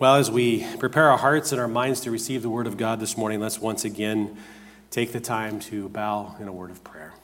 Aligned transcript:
Well, 0.00 0.14
as 0.14 0.30
we 0.30 0.64
prepare 0.76 1.10
our 1.10 1.18
hearts 1.18 1.50
and 1.50 1.60
our 1.60 1.66
minds 1.66 2.02
to 2.02 2.12
receive 2.12 2.42
the 2.42 2.48
Word 2.48 2.68
of 2.68 2.76
God 2.76 3.00
this 3.00 3.16
morning, 3.16 3.40
let's 3.40 3.58
once 3.58 3.84
again 3.84 4.36
take 4.92 5.10
the 5.10 5.18
time 5.18 5.58
to 5.58 5.88
bow 5.88 6.36
in 6.38 6.46
a 6.46 6.52
word 6.52 6.70
of 6.70 6.84
prayer. 6.84 7.14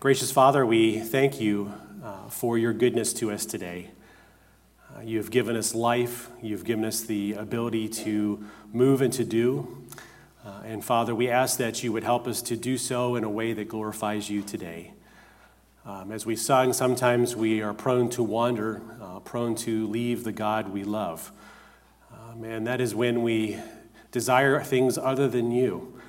Gracious 0.00 0.32
Father, 0.32 0.66
we 0.66 0.98
thank 0.98 1.40
you 1.40 1.72
uh, 2.02 2.28
for 2.28 2.58
your 2.58 2.72
goodness 2.72 3.12
to 3.12 3.30
us 3.30 3.46
today. 3.46 3.92
Uh, 4.96 5.02
you 5.02 5.18
have 5.18 5.30
given 5.30 5.54
us 5.54 5.72
life, 5.72 6.28
you've 6.42 6.64
given 6.64 6.84
us 6.84 7.02
the 7.02 7.34
ability 7.34 7.88
to 7.88 8.44
move 8.72 9.00
and 9.00 9.12
to 9.12 9.24
do. 9.24 9.86
Uh, 10.44 10.62
and 10.64 10.84
Father, 10.84 11.14
we 11.14 11.28
ask 11.28 11.56
that 11.58 11.84
you 11.84 11.92
would 11.92 12.02
help 12.02 12.26
us 12.26 12.42
to 12.42 12.56
do 12.56 12.76
so 12.76 13.14
in 13.14 13.22
a 13.22 13.30
way 13.30 13.52
that 13.52 13.68
glorifies 13.68 14.28
you 14.28 14.42
today. 14.42 14.90
Um, 15.90 16.12
as 16.12 16.24
we 16.24 16.36
sung, 16.36 16.72
sometimes 16.72 17.34
we 17.34 17.62
are 17.62 17.74
prone 17.74 18.10
to 18.10 18.22
wander, 18.22 18.80
uh, 19.02 19.18
prone 19.18 19.56
to 19.56 19.88
leave 19.88 20.22
the 20.22 20.30
God 20.30 20.68
we 20.68 20.84
love. 20.84 21.32
Um, 22.12 22.44
and 22.44 22.64
that 22.68 22.80
is 22.80 22.94
when 22.94 23.24
we 23.24 23.58
desire 24.12 24.62
things 24.62 24.96
other 24.96 25.26
than 25.26 25.50
you. 25.50 26.00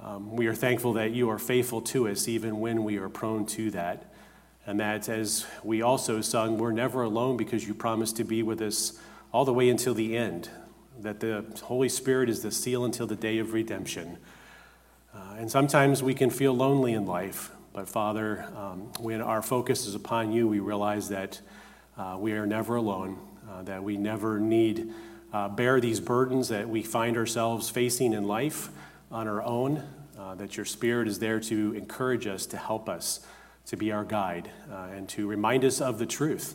Um, 0.00 0.36
we 0.36 0.46
are 0.46 0.54
thankful 0.54 0.92
that 0.92 1.10
you 1.10 1.28
are 1.28 1.40
faithful 1.40 1.80
to 1.80 2.06
us 2.06 2.28
even 2.28 2.60
when 2.60 2.84
we 2.84 2.98
are 2.98 3.08
prone 3.08 3.46
to 3.46 3.72
that. 3.72 4.14
And 4.64 4.78
that, 4.78 5.08
as 5.08 5.44
we 5.64 5.82
also 5.82 6.20
sung, 6.20 6.56
we're 6.56 6.70
never 6.70 7.02
alone 7.02 7.36
because 7.36 7.66
you 7.66 7.74
promised 7.74 8.16
to 8.18 8.24
be 8.24 8.44
with 8.44 8.62
us 8.62 8.96
all 9.32 9.44
the 9.44 9.52
way 9.52 9.68
until 9.68 9.94
the 9.94 10.16
end. 10.16 10.50
That 11.00 11.18
the 11.18 11.44
Holy 11.64 11.88
Spirit 11.88 12.30
is 12.30 12.42
the 12.42 12.52
seal 12.52 12.84
until 12.84 13.08
the 13.08 13.16
day 13.16 13.38
of 13.38 13.54
redemption. 13.54 14.18
Uh, 15.12 15.34
and 15.38 15.50
sometimes 15.50 16.00
we 16.00 16.14
can 16.14 16.30
feel 16.30 16.54
lonely 16.54 16.92
in 16.92 17.06
life. 17.06 17.50
But 17.76 17.90
Father, 17.90 18.46
um, 18.56 18.90
when 19.00 19.20
our 19.20 19.42
focus 19.42 19.86
is 19.86 19.94
upon 19.94 20.32
you, 20.32 20.48
we 20.48 20.60
realize 20.60 21.10
that 21.10 21.38
uh, 21.98 22.16
we 22.18 22.32
are 22.32 22.46
never 22.46 22.76
alone, 22.76 23.18
uh, 23.50 23.64
that 23.64 23.84
we 23.84 23.98
never 23.98 24.40
need 24.40 24.94
uh, 25.30 25.50
bear 25.50 25.78
these 25.78 26.00
burdens 26.00 26.48
that 26.48 26.66
we 26.66 26.82
find 26.82 27.18
ourselves 27.18 27.68
facing 27.68 28.14
in 28.14 28.24
life 28.24 28.70
on 29.12 29.28
our 29.28 29.42
own, 29.42 29.82
uh, 30.18 30.34
that 30.36 30.56
your 30.56 30.64
Spirit 30.64 31.06
is 31.06 31.18
there 31.18 31.38
to 31.38 31.74
encourage 31.74 32.26
us, 32.26 32.46
to 32.46 32.56
help 32.56 32.88
us, 32.88 33.20
to 33.66 33.76
be 33.76 33.92
our 33.92 34.04
guide, 34.04 34.50
uh, 34.72 34.88
and 34.94 35.06
to 35.10 35.26
remind 35.26 35.62
us 35.62 35.82
of 35.82 35.98
the 35.98 36.06
truth 36.06 36.54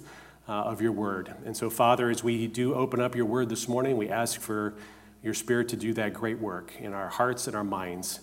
uh, 0.50 0.54
of 0.54 0.82
your 0.82 0.92
word. 0.92 1.32
And 1.46 1.56
so, 1.56 1.70
Father, 1.70 2.10
as 2.10 2.24
we 2.24 2.48
do 2.48 2.74
open 2.74 3.00
up 3.00 3.16
your 3.16 3.26
word 3.26 3.48
this 3.48 3.68
morning, 3.68 3.96
we 3.96 4.10
ask 4.10 4.42
for 4.42 4.74
your 5.22 5.36
Spirit 5.36 5.70
to 5.70 5.76
do 5.76 5.94
that 5.94 6.16
great 6.16 6.40
work 6.40 6.74
in 6.80 6.94
our 6.94 7.10
hearts 7.10 7.46
and 7.46 7.56
our 7.56 7.64
minds 7.64 8.22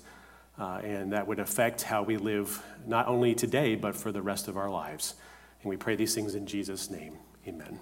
uh, 0.58 0.80
and 0.82 1.12
that 1.12 1.26
would 1.26 1.38
affect 1.38 1.82
how 1.82 2.02
we 2.02 2.16
live 2.16 2.62
not 2.86 3.06
only 3.06 3.34
today, 3.34 3.74
but 3.74 3.94
for 3.94 4.10
the 4.10 4.22
rest 4.22 4.48
of 4.48 4.56
our 4.56 4.70
lives. 4.70 5.14
And 5.62 5.70
we 5.70 5.76
pray 5.76 5.96
these 5.96 6.14
things 6.14 6.34
in 6.34 6.46
Jesus' 6.46 6.90
name. 6.90 7.16
Amen. 7.46 7.78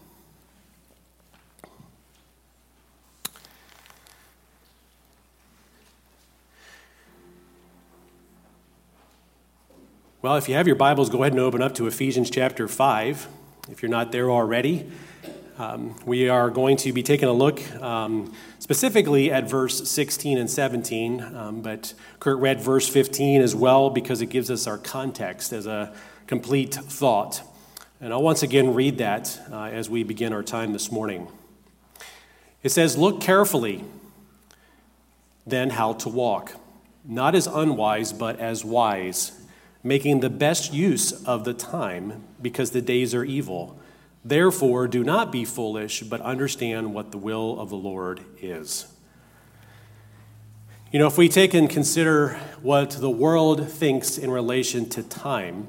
Well, 10.22 10.36
if 10.36 10.48
you 10.48 10.56
have 10.56 10.66
your 10.66 10.76
Bibles, 10.76 11.08
go 11.08 11.22
ahead 11.22 11.32
and 11.32 11.40
open 11.40 11.62
up 11.62 11.74
to 11.76 11.86
Ephesians 11.86 12.30
chapter 12.30 12.66
5. 12.66 13.28
If 13.70 13.80
you're 13.80 13.90
not 13.90 14.10
there 14.10 14.30
already, 14.30 14.90
um, 15.56 15.94
we 16.04 16.28
are 16.28 16.50
going 16.50 16.76
to 16.78 16.92
be 16.92 17.02
taking 17.02 17.28
a 17.28 17.32
look 17.32 17.62
um, 17.80 18.34
specifically 18.66 19.30
at 19.30 19.48
verse 19.48 19.88
16 19.88 20.38
and 20.38 20.50
17, 20.50 21.20
um, 21.20 21.60
but 21.62 21.94
Kurt 22.18 22.38
read 22.38 22.60
verse 22.60 22.88
15 22.88 23.40
as 23.40 23.54
well 23.54 23.90
because 23.90 24.20
it 24.20 24.26
gives 24.26 24.50
us 24.50 24.66
our 24.66 24.76
context 24.76 25.52
as 25.52 25.68
a 25.68 25.94
complete 26.26 26.74
thought. 26.74 27.42
And 28.00 28.12
I'll 28.12 28.24
once 28.24 28.42
again 28.42 28.74
read 28.74 28.98
that 28.98 29.38
uh, 29.52 29.66
as 29.66 29.88
we 29.88 30.02
begin 30.02 30.32
our 30.32 30.42
time 30.42 30.72
this 30.72 30.90
morning. 30.90 31.28
It 32.64 32.70
says, 32.70 32.98
Look 32.98 33.20
carefully 33.20 33.84
then 35.46 35.70
how 35.70 35.92
to 35.92 36.08
walk, 36.08 36.54
not 37.04 37.36
as 37.36 37.46
unwise, 37.46 38.12
but 38.12 38.40
as 38.40 38.64
wise, 38.64 39.30
making 39.84 40.18
the 40.18 40.28
best 40.28 40.74
use 40.74 41.12
of 41.24 41.44
the 41.44 41.54
time 41.54 42.24
because 42.42 42.72
the 42.72 42.82
days 42.82 43.14
are 43.14 43.22
evil. 43.22 43.78
Therefore, 44.28 44.88
do 44.88 45.04
not 45.04 45.30
be 45.30 45.44
foolish, 45.44 46.02
but 46.02 46.20
understand 46.20 46.92
what 46.92 47.12
the 47.12 47.16
will 47.16 47.60
of 47.60 47.70
the 47.70 47.76
Lord 47.76 48.22
is. 48.40 48.92
You 50.90 50.98
know, 50.98 51.06
if 51.06 51.16
we 51.16 51.28
take 51.28 51.54
and 51.54 51.70
consider 51.70 52.30
what 52.60 52.90
the 52.90 53.08
world 53.08 53.70
thinks 53.70 54.18
in 54.18 54.32
relation 54.32 54.88
to 54.88 55.04
time, 55.04 55.68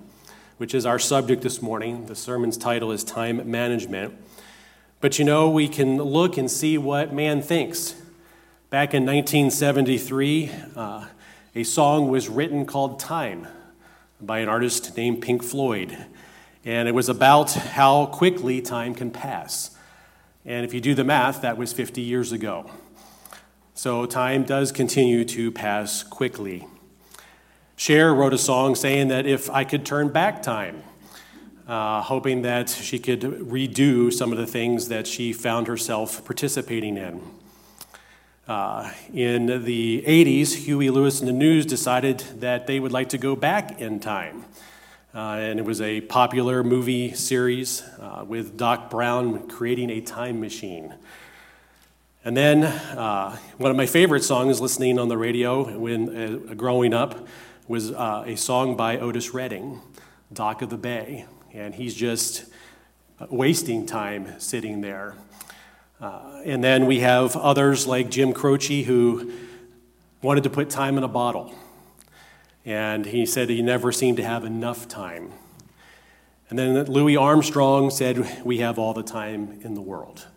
which 0.57 0.73
is 0.73 0.87
our 0.87 0.97
subject 0.97 1.43
this 1.43 1.61
morning, 1.61 2.07
the 2.07 2.15
sermon's 2.15 2.57
title 2.57 2.91
is 2.91 3.03
Time 3.03 3.47
Management. 3.51 4.15
But 5.01 5.19
you 5.19 5.25
know, 5.25 5.51
we 5.51 5.67
can 5.67 5.97
look 5.97 6.35
and 6.35 6.49
see 6.49 6.79
what 6.79 7.13
man 7.13 7.43
thinks. 7.43 7.93
Back 8.71 8.95
in 8.95 9.05
1973, 9.05 10.51
uh, 10.75 11.05
a 11.53 11.63
song 11.63 12.09
was 12.09 12.27
written 12.27 12.65
called 12.65 12.99
Time 12.99 13.47
by 14.19 14.39
an 14.39 14.49
artist 14.49 14.97
named 14.97 15.21
Pink 15.21 15.43
Floyd. 15.43 15.95
And 16.67 16.89
it 16.89 16.91
was 16.91 17.07
about 17.07 17.53
how 17.53 18.07
quickly 18.07 18.61
time 18.61 18.93
can 18.93 19.09
pass. 19.09 19.71
And 20.45 20.65
if 20.65 20.73
you 20.73 20.81
do 20.81 20.93
the 20.95 21.05
math, 21.05 21.43
that 21.43 21.57
was 21.57 21.71
50 21.71 22.01
years 22.01 22.33
ago. 22.33 22.69
So 23.73 24.05
time 24.05 24.43
does 24.43 24.73
continue 24.73 25.23
to 25.23 25.49
pass 25.49 26.03
quickly. 26.03 26.67
Cher 27.77 28.13
wrote 28.13 28.33
a 28.33 28.37
song 28.37 28.75
saying 28.75 29.07
that 29.07 29.25
if 29.25 29.49
I 29.49 29.63
could 29.63 29.85
turn 29.85 30.09
back 30.09 30.41
time, 30.41 30.83
uh, 31.69 32.01
hoping 32.01 32.41
that 32.41 32.67
she 32.67 32.99
could 32.99 33.21
redo 33.21 34.11
some 34.11 34.33
of 34.33 34.37
the 34.37 34.45
things 34.45 34.89
that 34.89 35.07
she 35.07 35.31
found 35.31 35.67
herself 35.67 36.25
participating 36.25 36.97
in. 36.97 37.21
Uh, 38.45 38.91
in 39.13 39.63
the 39.63 40.03
80s, 40.05 40.65
Huey 40.65 40.89
Lewis 40.89 41.21
and 41.21 41.29
the 41.29 41.33
News 41.33 41.65
decided 41.65 42.19
that 42.41 42.67
they 42.67 42.81
would 42.81 42.91
like 42.91 43.07
to 43.09 43.17
go 43.17 43.37
back 43.37 43.79
in 43.79 44.01
time 44.01 44.43
uh, 45.15 45.37
and 45.39 45.59
it 45.59 45.65
was 45.65 45.81
a 45.81 46.01
popular 46.01 46.63
movie 46.63 47.13
series 47.13 47.81
uh, 47.99 48.25
with 48.27 48.57
Doc 48.57 48.89
Brown 48.89 49.47
creating 49.47 49.89
a 49.89 50.01
time 50.01 50.39
machine. 50.39 50.93
And 52.25 52.35
then 52.35 52.63
uh, 52.63 53.37
one 53.57 53.71
of 53.71 53.77
my 53.77 53.85
favorite 53.85 54.23
songs 54.23 54.59
listening 54.59 54.99
on 54.99 55.07
the 55.07 55.17
radio 55.17 55.77
when 55.77 56.49
uh, 56.49 56.53
growing 56.55 56.93
up 56.93 57.27
was 57.67 57.91
uh, 57.91 58.23
a 58.25 58.35
song 58.35 58.75
by 58.75 58.97
Otis 58.97 59.33
Redding, 59.33 59.81
Dock 60.33 60.61
of 60.61 60.69
the 60.69 60.77
Bay. 60.77 61.25
And 61.53 61.73
he's 61.73 61.95
just 61.95 62.45
wasting 63.29 63.85
time 63.85 64.39
sitting 64.39 64.81
there. 64.81 65.15
Uh, 65.99 66.41
and 66.45 66.63
then 66.63 66.85
we 66.85 66.99
have 66.99 67.35
others 67.35 67.87
like 67.87 68.09
Jim 68.09 68.33
Croce 68.33 68.83
who 68.83 69.31
wanted 70.21 70.43
to 70.43 70.49
put 70.49 70.69
time 70.69 70.97
in 70.97 71.03
a 71.03 71.07
bottle. 71.07 71.55
And 72.67 73.05
he 73.05 73.25
said 73.25 73.49
he 73.49 73.61
never 73.61 73.93
seemed 73.93 74.17
to 74.17 74.23
have 74.23 74.43
enough 74.43 74.89
time. 74.89 75.31
And 76.49 76.59
then 76.59 76.83
Louis 76.83 77.15
Armstrong 77.15 77.89
said, 77.89 78.43
We 78.43 78.57
have 78.57 78.77
all 78.77 78.93
the 78.93 79.03
time 79.03 79.61
in 79.63 79.73
the 79.73 79.81
world. 79.81 80.27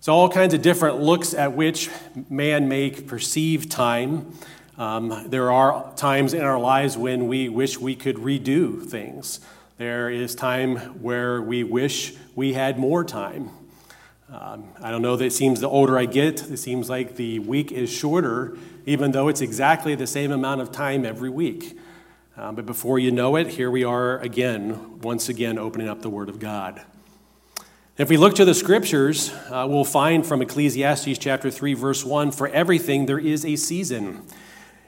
So, 0.00 0.12
all 0.12 0.28
kinds 0.28 0.54
of 0.54 0.62
different 0.62 1.00
looks 1.00 1.34
at 1.34 1.52
which 1.52 1.90
man 2.30 2.68
may 2.68 2.90
perceive 2.90 3.68
time. 3.68 4.34
Um, 4.78 5.24
there 5.26 5.50
are 5.50 5.92
times 5.96 6.32
in 6.32 6.42
our 6.42 6.60
lives 6.60 6.96
when 6.96 7.26
we 7.26 7.48
wish 7.48 7.76
we 7.76 7.96
could 7.96 8.16
redo 8.16 8.86
things. 8.86 9.40
There 9.78 10.08
is 10.08 10.36
time 10.36 10.76
where 11.02 11.42
we 11.42 11.64
wish 11.64 12.14
we 12.36 12.52
had 12.52 12.78
more 12.78 13.02
time. 13.02 13.50
Um, 14.28 14.68
I 14.80 14.92
don't 14.92 15.02
know 15.02 15.16
that 15.16 15.24
it 15.24 15.32
seems 15.32 15.60
the 15.60 15.68
older 15.68 15.98
I 15.98 16.06
get, 16.06 16.48
it 16.48 16.58
seems 16.58 16.88
like 16.88 17.16
the 17.16 17.40
week 17.40 17.72
is 17.72 17.90
shorter 17.90 18.56
even 18.86 19.10
though 19.10 19.26
it's 19.26 19.40
exactly 19.40 19.96
the 19.96 20.06
same 20.06 20.30
amount 20.30 20.60
of 20.60 20.70
time 20.70 21.04
every 21.04 21.28
week. 21.28 21.76
Uh, 22.36 22.52
but 22.52 22.64
before 22.64 22.98
you 22.98 23.10
know 23.10 23.34
it, 23.36 23.48
here 23.48 23.70
we 23.70 23.82
are 23.82 24.18
again, 24.20 25.00
once 25.00 25.28
again, 25.28 25.58
opening 25.58 25.88
up 25.88 26.02
the 26.02 26.10
Word 26.10 26.28
of 26.28 26.38
God. 26.38 26.80
If 27.98 28.08
we 28.08 28.16
look 28.16 28.34
to 28.36 28.44
the 28.44 28.54
scriptures, 28.54 29.32
uh, 29.50 29.66
we'll 29.68 29.84
find 29.84 30.24
from 30.24 30.40
Ecclesiastes 30.40 31.18
chapter 31.18 31.50
3, 31.50 31.74
verse 31.74 32.04
1 32.04 32.30
for 32.30 32.46
everything 32.48 33.06
there 33.06 33.18
is 33.18 33.44
a 33.44 33.56
season 33.56 34.22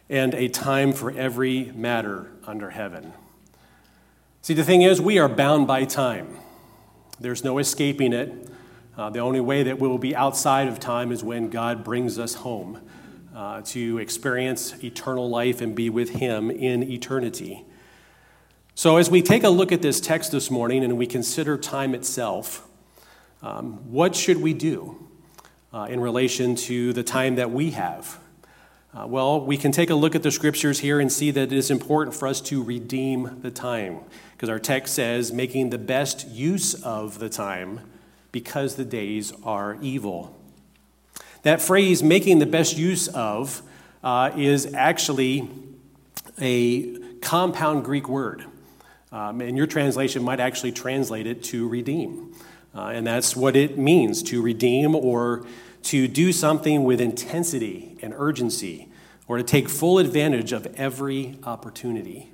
and 0.09 0.35
a 0.35 0.49
time 0.49 0.93
for 0.93 1.11
every 1.11 1.73
matter 1.75 2.31
under 2.47 2.71
heaven. 2.71 3.15
See, 4.43 4.55
the 4.55 4.65
thing 4.65 4.83
is, 4.83 5.01
we 5.01 5.19
are 5.19 5.29
bound 5.29 5.67
by 5.67 5.85
time, 5.85 6.37
there's 7.19 7.43
no 7.43 7.59
escaping 7.59 8.13
it. 8.13 8.49
Uh, 8.97 9.11
the 9.11 9.21
only 9.21 9.41
way 9.41 9.63
that 9.63 9.79
we'll 9.79 9.99
be 9.99 10.15
outside 10.15 10.69
of 10.69 10.79
time 10.79 11.11
is 11.11 11.25
when 11.25 11.51
God 11.51 11.85
brings 11.85 12.19
us 12.19 12.35
home 12.35 12.81
uh, 13.39 13.63
to 13.63 13.99
experience 13.99 14.75
eternal 14.83 15.31
life 15.31 15.61
and 15.61 15.77
be 15.77 15.89
with 15.89 16.11
Him 16.11 16.51
in 16.51 16.83
eternity. 16.83 17.65
So, 18.75 18.97
as 18.97 19.09
we 19.09 19.23
take 19.23 19.45
a 19.45 19.49
look 19.49 19.71
at 19.71 19.81
this 19.81 20.01
text 20.01 20.33
this 20.33 20.51
morning 20.51 20.83
and 20.83 20.99
we 20.99 21.07
consider 21.07 21.57
time 21.57 21.95
itself, 21.95 22.69
um, 23.41 23.75
what 23.93 24.17
should 24.17 24.39
we 24.39 24.55
do 24.55 25.07
uh, 25.73 25.87
in 25.89 26.01
relation 26.01 26.57
to 26.57 26.93
the 26.93 27.05
time 27.05 27.37
that 27.37 27.53
we 27.53 27.71
have? 27.71 28.19
Uh, 28.93 29.07
well, 29.07 29.41
we 29.41 29.57
can 29.57 29.71
take 29.71 29.91
a 29.91 29.95
look 29.95 30.17
at 30.17 30.25
the 30.25 30.33
scriptures 30.33 30.81
here 30.81 30.99
and 30.99 31.13
see 31.13 31.31
that 31.31 31.53
it 31.53 31.53
is 31.53 31.71
important 31.71 32.17
for 32.17 32.27
us 32.27 32.41
to 32.41 32.61
redeem 32.61 33.39
the 33.43 33.53
time. 33.53 34.01
because 34.33 34.49
our 34.49 34.59
text 34.59 34.95
says, 34.95 35.33
making 35.33 35.71
the 35.71 35.79
best 35.79 36.27
use 36.27 36.75
of 36.83 37.21
the 37.21 37.29
time 37.29 37.83
because 38.33 38.75
the 38.75 38.85
days 38.85 39.33
are 39.45 39.79
evil. 39.81 40.38
That 41.49 41.63
phrase, 41.63 42.03
making 42.03 42.41
the 42.41 42.47
best 42.47 42.77
use 42.77 43.09
of, 43.09 43.63
uh, 44.05 44.33
is 44.37 44.75
actually 44.75 45.49
a 46.39 46.99
compound 47.21 47.87
Greek 47.87 48.07
word. 48.07 48.45
Um, 49.11 49.41
and 49.41 49.57
your 49.57 49.67
translation 49.67 50.23
might 50.23 50.41
actually 50.41 50.73
translate 50.73 51.27
it 51.27 51.43
to 51.45 51.67
redeem. 51.67 52.35
Uh, 52.75 52.89
and 52.89 53.07
that's 53.07 53.35
what 53.35 53.57
it 53.57 53.79
means 53.79 54.23
to 54.25 54.43
redeem 54.43 54.95
or 54.95 55.47
to 55.85 56.07
do 56.07 56.35
something 56.35 56.85
with 56.85 57.01
intensity 57.01 57.97
and 58.03 58.13
urgency 58.15 58.89
or 59.27 59.39
to 59.39 59.43
take 59.43 59.71
full 59.71 59.99
advantage 59.99 60.53
of 60.53 60.67
every 60.79 61.39
opportunity. 61.45 62.31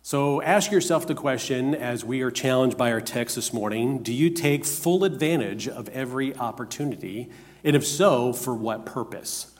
So 0.00 0.40
ask 0.40 0.72
yourself 0.72 1.06
the 1.06 1.14
question 1.14 1.74
as 1.74 2.02
we 2.02 2.22
are 2.22 2.30
challenged 2.30 2.78
by 2.78 2.92
our 2.92 3.02
text 3.02 3.36
this 3.36 3.52
morning 3.52 4.02
do 4.02 4.14
you 4.14 4.30
take 4.30 4.64
full 4.64 5.04
advantage 5.04 5.68
of 5.68 5.90
every 5.90 6.34
opportunity? 6.36 7.28
And 7.62 7.76
if 7.76 7.86
so, 7.86 8.32
for 8.32 8.54
what 8.54 8.86
purpose? 8.86 9.54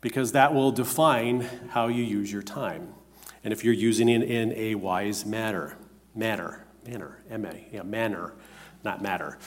Because 0.00 0.32
that 0.32 0.54
will 0.54 0.72
define 0.72 1.42
how 1.70 1.88
you 1.88 2.02
use 2.02 2.32
your 2.32 2.42
time. 2.42 2.94
And 3.44 3.52
if 3.52 3.64
you're 3.64 3.74
using 3.74 4.08
it 4.08 4.22
in 4.22 4.52
a 4.52 4.74
wise 4.76 5.26
manner, 5.26 5.76
manner, 6.14 6.64
manner, 6.86 7.18
M 7.30 7.44
A, 7.44 7.66
yeah, 7.72 7.82
manner, 7.82 8.34
not 8.84 9.02
matter. 9.02 9.38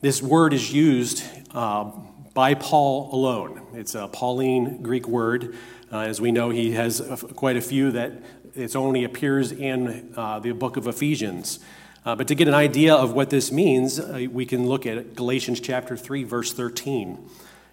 This 0.00 0.20
word 0.20 0.52
is 0.52 0.72
used 0.72 1.22
uh, 1.54 1.90
by 2.34 2.54
Paul 2.54 3.10
alone. 3.12 3.68
It's 3.72 3.94
a 3.94 4.08
Pauline 4.08 4.82
Greek 4.82 5.06
word. 5.06 5.54
Uh, 5.92 6.00
as 6.00 6.20
we 6.20 6.32
know, 6.32 6.50
he 6.50 6.72
has 6.72 7.00
quite 7.36 7.56
a 7.56 7.60
few 7.60 7.92
that 7.92 8.12
it 8.54 8.74
only 8.74 9.04
appears 9.04 9.52
in 9.52 10.12
uh, 10.16 10.40
the 10.40 10.52
book 10.52 10.76
of 10.76 10.86
Ephesians. 10.86 11.60
Uh, 12.04 12.16
but 12.16 12.26
to 12.28 12.34
get 12.34 12.48
an 12.48 12.54
idea 12.54 12.94
of 12.94 13.12
what 13.12 13.30
this 13.30 13.52
means, 13.52 14.00
uh, 14.00 14.26
we 14.30 14.44
can 14.44 14.66
look 14.66 14.86
at 14.86 15.14
Galatians 15.14 15.60
chapter 15.60 15.96
3, 15.96 16.24
verse 16.24 16.52
13. 16.52 17.18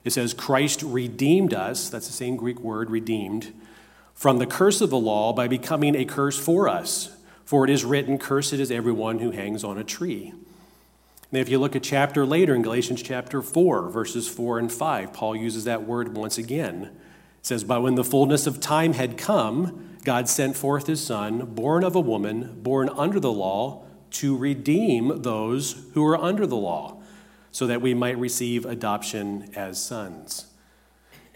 It 0.03 0.11
says, 0.11 0.33
Christ 0.33 0.83
redeemed 0.83 1.53
us, 1.53 1.89
that's 1.89 2.07
the 2.07 2.13
same 2.13 2.35
Greek 2.35 2.59
word, 2.59 2.91
redeemed, 2.91 3.51
from 4.13 4.37
the 4.37 4.45
curse 4.45 4.81
of 4.81 4.91
the 4.91 4.99
law 4.99 5.33
by 5.33 5.47
becoming 5.47 5.95
a 5.95 6.05
curse 6.05 6.37
for 6.37 6.69
us. 6.69 7.15
For 7.43 7.63
it 7.63 7.71
is 7.71 7.83
written, 7.83 8.19
Cursed 8.19 8.53
is 8.53 8.69
everyone 8.69 9.19
who 9.19 9.31
hangs 9.31 9.63
on 9.63 9.79
a 9.79 9.83
tree. 9.83 10.33
Now, 11.31 11.39
if 11.39 11.49
you 11.49 11.57
look 11.57 11.73
a 11.73 11.79
chapter 11.79 12.23
later 12.25 12.53
in 12.53 12.61
Galatians 12.61 13.01
chapter 13.01 13.41
4, 13.41 13.89
verses 13.89 14.27
4 14.27 14.59
and 14.59 14.71
5, 14.71 15.13
Paul 15.13 15.35
uses 15.35 15.63
that 15.63 15.83
word 15.83 16.15
once 16.15 16.37
again. 16.37 16.83
It 17.39 17.45
says, 17.45 17.63
But 17.63 17.81
when 17.81 17.95
the 17.95 18.03
fullness 18.03 18.45
of 18.45 18.59
time 18.59 18.93
had 18.93 19.17
come, 19.17 19.97
God 20.03 20.29
sent 20.29 20.55
forth 20.55 20.85
his 20.85 21.03
Son, 21.03 21.45
born 21.55 21.83
of 21.83 21.95
a 21.95 21.99
woman, 21.99 22.61
born 22.61 22.89
under 22.89 23.19
the 23.19 23.31
law, 23.31 23.83
to 24.11 24.35
redeem 24.35 25.21
those 25.21 25.83
who 25.93 26.05
are 26.05 26.17
under 26.17 26.45
the 26.45 26.55
law, 26.55 27.01
so 27.51 27.67
that 27.67 27.81
we 27.81 27.93
might 27.93 28.17
receive 28.17 28.65
adoption 28.65 29.49
as 29.55 29.81
sons. 29.81 30.45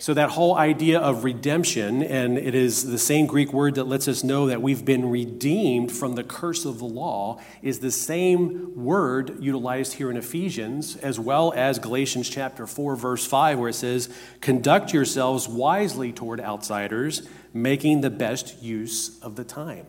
So, 0.03 0.13
that 0.15 0.31
whole 0.31 0.57
idea 0.57 0.99
of 0.99 1.23
redemption, 1.23 2.03
and 2.03 2.37
it 2.37 2.53
is 2.53 2.91
the 2.91 2.97
same 2.97 3.25
Greek 3.25 3.53
word 3.53 3.75
that 3.75 3.85
lets 3.85 4.09
us 4.09 4.21
know 4.21 4.47
that 4.47 4.61
we've 4.61 4.83
been 4.83 5.09
redeemed 5.09 5.93
from 5.93 6.15
the 6.15 6.25
curse 6.25 6.65
of 6.65 6.79
the 6.79 6.85
law, 6.85 7.39
is 7.61 7.79
the 7.79 7.89
same 7.89 8.75
word 8.75 9.37
utilized 9.41 9.93
here 9.93 10.11
in 10.11 10.17
Ephesians, 10.17 10.97
as 10.97 11.21
well 11.21 11.53
as 11.55 11.79
Galatians 11.79 12.29
chapter 12.29 12.67
4, 12.67 12.97
verse 12.97 13.25
5, 13.25 13.57
where 13.59 13.69
it 13.69 13.75
says, 13.75 14.09
Conduct 14.41 14.91
yourselves 14.93 15.47
wisely 15.47 16.11
toward 16.11 16.41
outsiders, 16.41 17.25
making 17.53 18.01
the 18.01 18.09
best 18.09 18.61
use 18.61 19.21
of 19.21 19.37
the 19.37 19.45
time. 19.45 19.85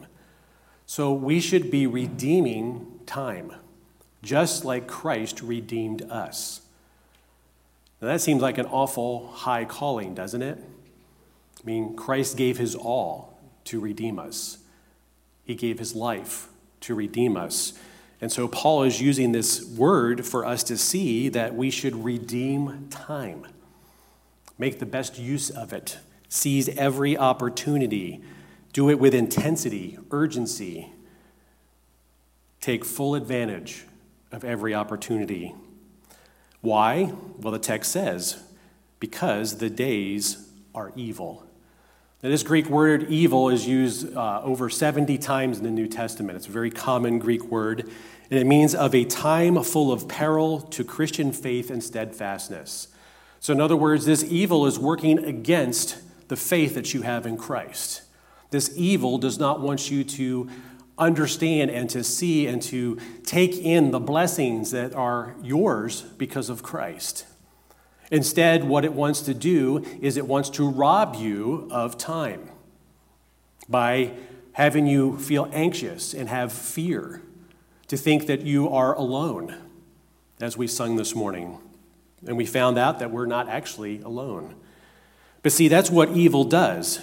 So 0.87 1.13
we 1.13 1.41
should 1.41 1.71
be 1.71 1.87
redeeming 1.87 3.01
time, 3.07 3.53
just 4.23 4.65
like 4.65 4.87
Christ 4.87 5.41
redeemed 5.43 6.03
us. 6.03 6.61
Now 8.01 8.09
that 8.09 8.21
seems 8.21 8.43
like 8.43 8.59
an 8.59 8.67
awful 8.67 9.29
high 9.29 9.65
calling, 9.65 10.15
doesn't 10.15 10.43
it? 10.43 10.59
I 10.59 11.67
mean, 11.67 11.97
Christ 11.97 12.37
gave 12.37 12.59
his 12.59 12.75
all 12.75 13.39
to 13.65 13.81
redeem 13.81 14.19
us, 14.19 14.59
he 15.45 15.55
gave 15.55 15.79
his 15.79 15.95
life 15.95 16.49
to 16.81 16.95
redeem 16.95 17.37
us. 17.37 17.73
And 18.21 18.31
so 18.31 18.49
Paul 18.49 18.85
is 18.85 19.01
using 19.01 19.33
this 19.33 19.65
word 19.65 20.25
for 20.25 20.47
us 20.47 20.63
to 20.65 20.79
see 20.79 21.29
that 21.31 21.55
we 21.55 21.71
should 21.71 22.05
redeem 22.05 22.89
time, 22.89 23.47
make 24.59 24.79
the 24.79 24.87
best 24.87 25.19
use 25.19 25.51
of 25.51 25.73
it, 25.73 25.99
seize 26.29 26.69
every 26.71 27.17
opportunity 27.17 28.23
do 28.75 28.91
it 28.91 28.99
with 28.99 29.15
intensity, 29.15 29.97
urgency. 30.11 30.91
Take 32.61 32.85
full 32.85 33.15
advantage 33.15 33.85
of 34.33 34.45
every 34.45 34.75
opportunity. 34.75 35.55
Why? 36.61 37.13
Well, 37.39 37.53
the 37.53 37.59
text 37.59 37.93
says, 37.93 38.43
because 38.99 39.59
the 39.59 39.71
days 39.71 40.51
are 40.75 40.93
evil. 40.97 41.47
Now, 42.23 42.31
this 42.31 42.43
Greek 42.43 42.69
word 42.69 43.11
evil 43.11 43.49
is 43.49 43.67
used 43.67 44.17
uh, 44.17 44.43
over 44.43 44.69
70 44.69 45.19
times 45.19 45.59
in 45.59 45.65
the 45.65 45.71
New 45.71 45.87
Testament. 45.87 46.37
It's 46.37 46.49
a 46.49 46.51
very 46.51 46.71
common 46.71 47.21
Greek 47.21 47.45
word, 47.45 47.89
and 48.31 48.41
it 48.41 48.47
means 48.47 48.75
of 48.75 48.93
a 48.93 49.05
time 49.05 49.63
full 49.63 49.93
of 49.93 50.09
peril 50.09 50.61
to 50.61 50.83
Christian 50.83 51.33
faith 51.33 51.71
and 51.71 51.85
steadfastness. 51.85 52.89
So, 53.39 53.53
in 53.53 53.61
other 53.61 53.77
words, 53.77 54.05
this 54.05 54.25
evil 54.25 54.67
is 54.67 54.81
working 54.81 55.23
against 55.23 55.99
the 56.29 56.37
faith 56.37 56.75
that 56.75 56.93
you 56.93 57.03
have 57.03 57.25
in 57.27 57.37
Christ. 57.37 58.04
This 58.55 58.71
evil 58.77 59.19
does 59.19 59.37
not 59.37 59.59
want 59.59 59.91
you 59.91 60.05
to 60.05 60.49
understand 60.97 61.73
and 61.73 61.91
to 61.91 62.05
see 62.05 62.47
and 62.47 62.63
to 62.63 63.01
take 63.25 63.57
in 63.57 63.91
the 63.91 63.99
blessings 63.99 64.71
that 64.71 64.95
are 64.95 65.35
yours 65.43 66.03
because 66.03 66.49
of 66.49 66.63
Christ. 66.63 67.27
Instead, 68.13 68.63
what 68.63 68.85
it 68.85 68.93
wants 68.93 69.23
to 69.23 69.35
do 69.35 69.85
is 70.01 70.17
it 70.17 70.29
wants 70.29 70.51
to 70.51 70.71
rob 70.71 71.17
you 71.17 71.67
of 71.73 71.99
time 71.99 72.49
by 73.69 74.13
having 74.53 74.87
you 74.87 75.19
feel 75.19 75.51
anxious 75.53 76.15
and 76.15 76.29
have 76.29 76.53
fear, 76.53 77.23
to 77.89 77.97
think 77.97 78.29
that 78.29 78.43
you 78.43 78.69
are 78.69 78.95
alone, 78.95 79.53
as 80.41 80.57
we 80.57 80.69
sung 80.69 80.95
this 80.95 81.13
morning. 81.13 81.59
And 82.25 82.37
we 82.37 82.47
found 82.47 82.79
out 82.79 83.01
that 83.01 83.11
we're 83.11 83.27
not 83.27 83.49
actually 83.49 84.01
alone. 84.03 84.55
But 85.43 85.51
see, 85.51 85.67
that's 85.67 85.91
what 85.91 86.11
evil 86.11 86.45
does. 86.45 87.01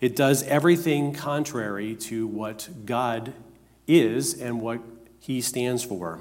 It 0.00 0.16
does 0.16 0.42
everything 0.44 1.12
contrary 1.12 1.94
to 1.96 2.26
what 2.26 2.68
God 2.86 3.34
is 3.86 4.40
and 4.40 4.60
what 4.60 4.80
he 5.20 5.40
stands 5.40 5.84
for. 5.84 6.20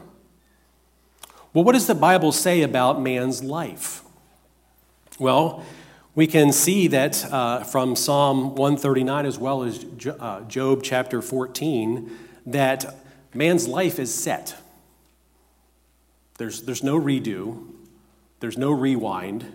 Well, 1.53 1.63
what 1.63 1.73
does 1.73 1.87
the 1.87 1.95
Bible 1.95 2.31
say 2.31 2.61
about 2.61 3.01
man's 3.01 3.43
life? 3.43 4.03
Well, 5.17 5.63
we 6.13 6.27
can 6.27 6.51
see 6.51 6.87
that 6.87 7.25
uh, 7.31 7.63
from 7.63 7.95
Psalm 7.95 8.55
139 8.55 9.25
as 9.25 9.39
well 9.39 9.63
as 9.63 9.85
uh, 10.19 10.41
Job 10.41 10.83
chapter 10.83 11.21
14 11.21 12.11
that 12.47 12.95
man's 13.33 13.67
life 13.67 13.99
is 13.99 14.13
set. 14.13 14.55
There's, 16.37 16.63
there's 16.63 16.83
no 16.83 16.99
redo, 16.99 17.65
there's 18.39 18.57
no 18.57 18.71
rewind, 18.71 19.45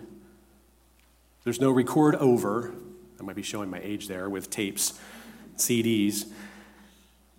there's 1.43 1.59
no 1.59 1.71
record 1.71 2.15
over, 2.15 2.73
I 3.19 3.23
might 3.23 3.35
be 3.35 3.41
showing 3.41 3.69
my 3.69 3.79
age 3.81 4.07
there 4.07 4.29
with 4.29 4.49
tapes, 4.49 4.99
CDs. 5.57 6.25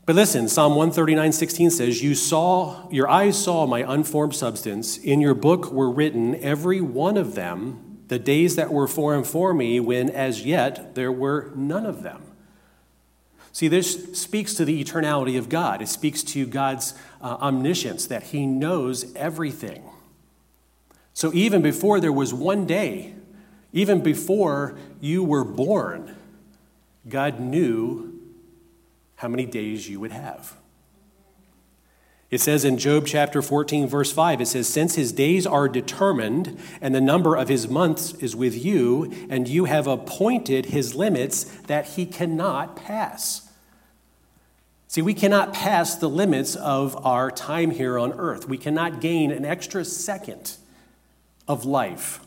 But 0.07 0.15
listen, 0.15 0.49
Psalm 0.49 0.77
139, 0.77 1.33
16 1.33 1.71
says, 1.71 2.03
You 2.03 2.15
saw, 2.15 2.89
your 2.91 3.09
eyes 3.09 3.43
saw 3.43 3.67
my 3.67 3.81
unformed 3.81 4.35
substance. 4.35 4.97
In 4.99 5.21
your 5.21 5.35
book 5.35 5.73
were 5.73 5.91
written, 5.91 6.37
every 6.37 6.81
one 6.81 7.17
of 7.17 7.35
them, 7.35 7.99
the 8.09 8.19
days 8.19 8.55
that 8.57 8.73
were 8.73 8.87
formed 8.87 9.27
for 9.27 9.53
me, 9.53 9.81
when 9.81 10.09
as 10.09 10.47
yet 10.47 10.95
there 10.95 11.11
were 11.11 11.51
none 11.57 11.85
of 11.85 12.03
them. 12.05 12.23
See, 13.51 13.69
this 13.69 14.19
speaks 14.19 14.55
to 14.55 14.65
the 14.65 14.85
eternality 14.85 15.39
of 15.39 15.49
God. 15.49 15.83
It 15.83 15.89
speaks 15.89 16.23
to 16.25 16.47
God's 16.47 16.95
uh, 17.21 17.39
omniscience, 17.41 18.07
that 18.07 18.25
He 18.25 18.47
knows 18.47 19.15
everything. 19.17 19.83
So 21.15 21.33
even 21.33 21.63
before 21.63 21.99
there 21.99 22.13
was 22.13 22.35
one 22.35 22.67
day 22.67 23.15
even 23.73 24.03
before 24.03 24.77
you 25.01 25.23
were 25.23 25.45
born, 25.45 26.17
God 27.09 27.41
knew 27.41 28.21
how 29.17 29.29
many 29.29 29.47
days 29.47 29.89
you 29.89 30.01
would 30.01 30.13
have. 30.13 30.57
It 32.29 32.41
says 32.41 32.65
in 32.65 32.77
Job 32.77 33.07
chapter 33.07 33.41
14, 33.41 33.87
verse 33.87 34.13
5, 34.13 34.41
it 34.41 34.47
says, 34.47 34.69
Since 34.69 34.97
his 34.97 35.13
days 35.13 35.47
are 35.47 35.69
determined, 35.69 36.59
and 36.81 36.93
the 36.93 37.01
number 37.01 37.37
of 37.37 37.49
his 37.49 37.69
months 37.69 38.15
is 38.15 38.35
with 38.35 38.65
you, 38.65 39.13
and 39.31 39.47
you 39.47 39.67
have 39.67 39.87
appointed 39.87 40.67
his 40.67 40.97
limits 40.97 41.45
that 41.69 41.91
he 41.91 42.05
cannot 42.05 42.75
pass. 42.75 43.49
See, 44.89 45.03
we 45.03 45.15
cannot 45.15 45.53
pass 45.53 45.95
the 45.95 46.09
limits 46.09 46.57
of 46.57 47.05
our 47.07 47.31
time 47.31 47.71
here 47.71 47.97
on 47.97 48.13
earth. 48.13 48.49
We 48.49 48.59
cannot 48.59 49.01
gain 49.01 49.31
an 49.31 49.45
extra 49.45 49.85
second 49.85 50.57
of 51.47 51.65
life 51.65 52.26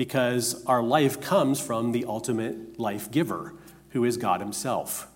because 0.00 0.64
our 0.64 0.82
life 0.82 1.20
comes 1.20 1.60
from 1.60 1.92
the 1.92 2.06
ultimate 2.06 2.80
life 2.80 3.10
giver, 3.10 3.52
who 3.90 4.02
is 4.02 4.16
God 4.16 4.40
Himself. 4.40 5.06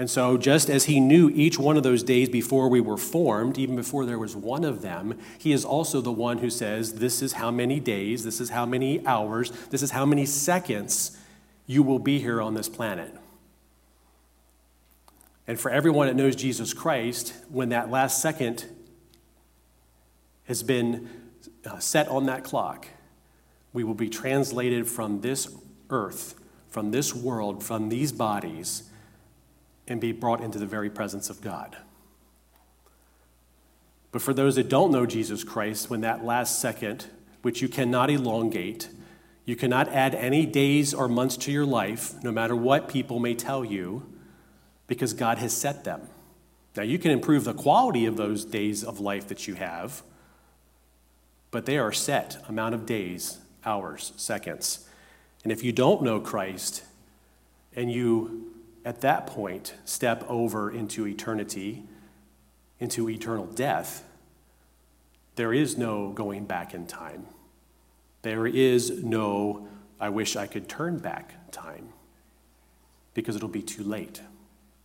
And 0.00 0.10
so, 0.10 0.36
just 0.36 0.68
as 0.68 0.86
He 0.86 0.98
knew 0.98 1.30
each 1.32 1.60
one 1.60 1.76
of 1.76 1.84
those 1.84 2.02
days 2.02 2.28
before 2.28 2.68
we 2.68 2.80
were 2.80 2.96
formed, 2.96 3.56
even 3.56 3.76
before 3.76 4.04
there 4.04 4.18
was 4.18 4.34
one 4.34 4.64
of 4.64 4.82
them, 4.82 5.16
He 5.38 5.52
is 5.52 5.64
also 5.64 6.00
the 6.00 6.10
one 6.10 6.38
who 6.38 6.50
says, 6.50 6.94
This 6.94 7.22
is 7.22 7.34
how 7.34 7.52
many 7.52 7.78
days, 7.78 8.24
this 8.24 8.40
is 8.40 8.50
how 8.50 8.66
many 8.66 9.06
hours, 9.06 9.52
this 9.70 9.80
is 9.80 9.92
how 9.92 10.04
many 10.04 10.26
seconds 10.26 11.16
you 11.68 11.84
will 11.84 12.00
be 12.00 12.18
here 12.18 12.42
on 12.42 12.54
this 12.54 12.68
planet. 12.68 13.14
And 15.46 15.56
for 15.56 15.70
everyone 15.70 16.08
that 16.08 16.16
knows 16.16 16.34
Jesus 16.34 16.74
Christ, 16.74 17.32
when 17.48 17.68
that 17.68 17.92
last 17.92 18.20
second 18.20 18.64
has 20.46 20.64
been 20.64 21.08
uh, 21.64 21.78
set 21.78 22.08
on 22.08 22.26
that 22.26 22.42
clock, 22.42 22.88
we 23.76 23.84
will 23.84 23.92
be 23.92 24.08
translated 24.08 24.88
from 24.88 25.20
this 25.20 25.54
earth, 25.90 26.34
from 26.70 26.92
this 26.92 27.14
world, 27.14 27.62
from 27.62 27.90
these 27.90 28.10
bodies, 28.10 28.84
and 29.86 30.00
be 30.00 30.12
brought 30.12 30.40
into 30.40 30.58
the 30.58 30.64
very 30.64 30.88
presence 30.88 31.28
of 31.28 31.42
God. 31.42 31.76
But 34.12 34.22
for 34.22 34.32
those 34.32 34.56
that 34.56 34.70
don't 34.70 34.92
know 34.92 35.04
Jesus 35.04 35.44
Christ, 35.44 35.90
when 35.90 36.00
that 36.00 36.24
last 36.24 36.58
second, 36.58 37.04
which 37.42 37.60
you 37.60 37.68
cannot 37.68 38.08
elongate, 38.08 38.88
you 39.44 39.56
cannot 39.56 39.90
add 39.90 40.14
any 40.14 40.46
days 40.46 40.94
or 40.94 41.06
months 41.06 41.36
to 41.36 41.52
your 41.52 41.66
life, 41.66 42.14
no 42.22 42.32
matter 42.32 42.56
what 42.56 42.88
people 42.88 43.18
may 43.18 43.34
tell 43.34 43.62
you, 43.62 44.10
because 44.86 45.12
God 45.12 45.36
has 45.36 45.52
set 45.52 45.84
them. 45.84 46.00
Now, 46.74 46.82
you 46.82 46.98
can 46.98 47.10
improve 47.10 47.44
the 47.44 47.52
quality 47.52 48.06
of 48.06 48.16
those 48.16 48.46
days 48.46 48.82
of 48.82 49.00
life 49.00 49.28
that 49.28 49.46
you 49.46 49.52
have, 49.56 50.02
but 51.50 51.66
they 51.66 51.76
are 51.76 51.92
set 51.92 52.42
amount 52.48 52.74
of 52.74 52.86
days, 52.86 53.40
hours, 53.66 54.12
seconds. 54.16 54.88
And 55.42 55.52
if 55.52 55.62
you 55.62 55.72
don't 55.72 56.02
know 56.02 56.20
Christ 56.20 56.82
and 57.74 57.92
you, 57.92 58.52
at 58.84 59.02
that 59.02 59.26
point, 59.26 59.74
step 59.84 60.24
over 60.28 60.70
into 60.70 61.06
eternity, 61.06 61.84
into 62.80 63.10
eternal 63.10 63.46
death, 63.46 64.04
there 65.34 65.52
is 65.52 65.76
no 65.76 66.10
going 66.10 66.46
back 66.46 66.72
in 66.72 66.86
time. 66.86 67.26
There 68.22 68.46
is 68.46 69.02
no, 69.04 69.68
I 70.00 70.08
wish 70.08 70.36
I 70.36 70.46
could 70.46 70.68
turn 70.68 70.98
back 70.98 71.52
time 71.52 71.90
because 73.14 73.36
it'll 73.36 73.48
be 73.48 73.62
too 73.62 73.82
late, 73.82 74.20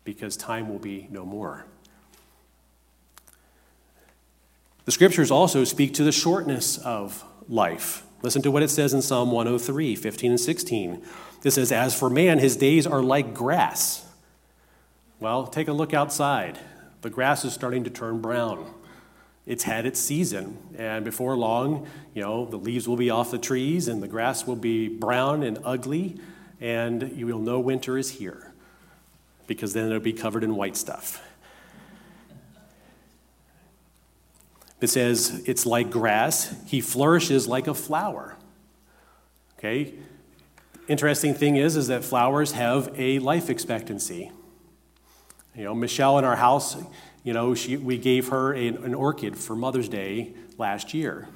because 0.04 0.38
time 0.38 0.70
will 0.70 0.80
be 0.80 1.08
no 1.10 1.26
more. 1.26 1.66
The 4.86 4.92
scriptures 4.92 5.32
also 5.32 5.64
speak 5.64 5.94
to 5.96 6.04
the 6.04 6.12
shortness 6.12 6.78
of 6.78 7.24
life. 7.48 8.04
Listen 8.24 8.42
to 8.44 8.52
what 8.52 8.64
it 8.64 8.70
says 8.70 8.94
in 8.94 9.02
Psalm 9.02 9.32
103, 9.32 9.96
15 9.96 10.32
and 10.32 10.40
16. 10.40 11.02
It 11.44 11.52
says, 11.52 11.72
As 11.72 11.98
for 11.98 12.10
man, 12.10 12.40
his 12.40 12.56
days 12.56 12.86
are 12.86 13.02
like 13.02 13.34
grass. 13.34 14.06
Well, 15.20 15.48
take 15.48 15.68
a 15.68 15.74
look 15.74 15.94
outside. 15.94 16.60
The 17.02 17.10
grass 17.10 17.44
is 17.46 17.54
starting 17.54 17.84
to 17.84 17.90
turn 17.90 18.22
brown 18.22 18.66
it's 19.46 19.64
had 19.64 19.86
its 19.86 20.00
season. 20.00 20.58
And 20.78 21.04
before 21.04 21.36
long, 21.36 21.88
you 22.14 22.22
know, 22.22 22.46
the 22.46 22.58
leaves 22.58 22.88
will 22.88 22.98
be 22.98 23.10
off 23.10 23.32
the 23.32 23.38
trees 23.38 23.88
and 23.88 24.02
the 24.02 24.08
grass 24.08 24.46
will 24.46 24.56
be 24.56 24.88
brown 24.88 25.44
and 25.44 25.60
ugly, 25.64 26.18
and 26.60 27.12
you 27.16 27.26
will 27.28 27.40
know 27.40 27.60
winter 27.60 27.98
is 27.98 28.12
here 28.12 28.52
because 29.48 29.74
then 29.74 29.88
it'll 29.88 30.00
be 30.00 30.14
covered 30.14 30.44
in 30.44 30.56
white 30.56 30.78
stuff. 30.78 31.22
It 34.82 34.90
says, 34.90 35.44
it's 35.46 35.66
like 35.68 35.92
grass. 35.92 36.54
He 36.66 36.82
flourishes 36.82 37.48
like 37.48 37.68
a 37.68 37.74
flower. 37.76 38.36
Okay? 39.58 39.94
Interesting 40.88 41.36
thing 41.36 41.56
is, 41.56 41.78
is 41.78 41.88
that 41.88 42.04
flowers 42.04 42.54
have 42.54 42.92
a 42.98 43.20
life 43.20 43.50
expectancy. 43.50 44.32
You 45.56 45.66
know, 45.66 45.76
Michelle 45.76 46.18
in 46.18 46.26
our 46.26 46.36
house, 46.36 46.76
you 47.24 47.34
know, 47.34 47.54
she, 47.54 47.78
we 47.78 48.00
gave 48.00 48.30
her 48.30 48.56
a, 48.56 48.68
an 48.70 48.96
orchid 48.96 49.38
for 49.38 49.56
Mother's 49.56 49.88
Day 49.88 50.34
last 50.58 50.96
year. 50.96 51.28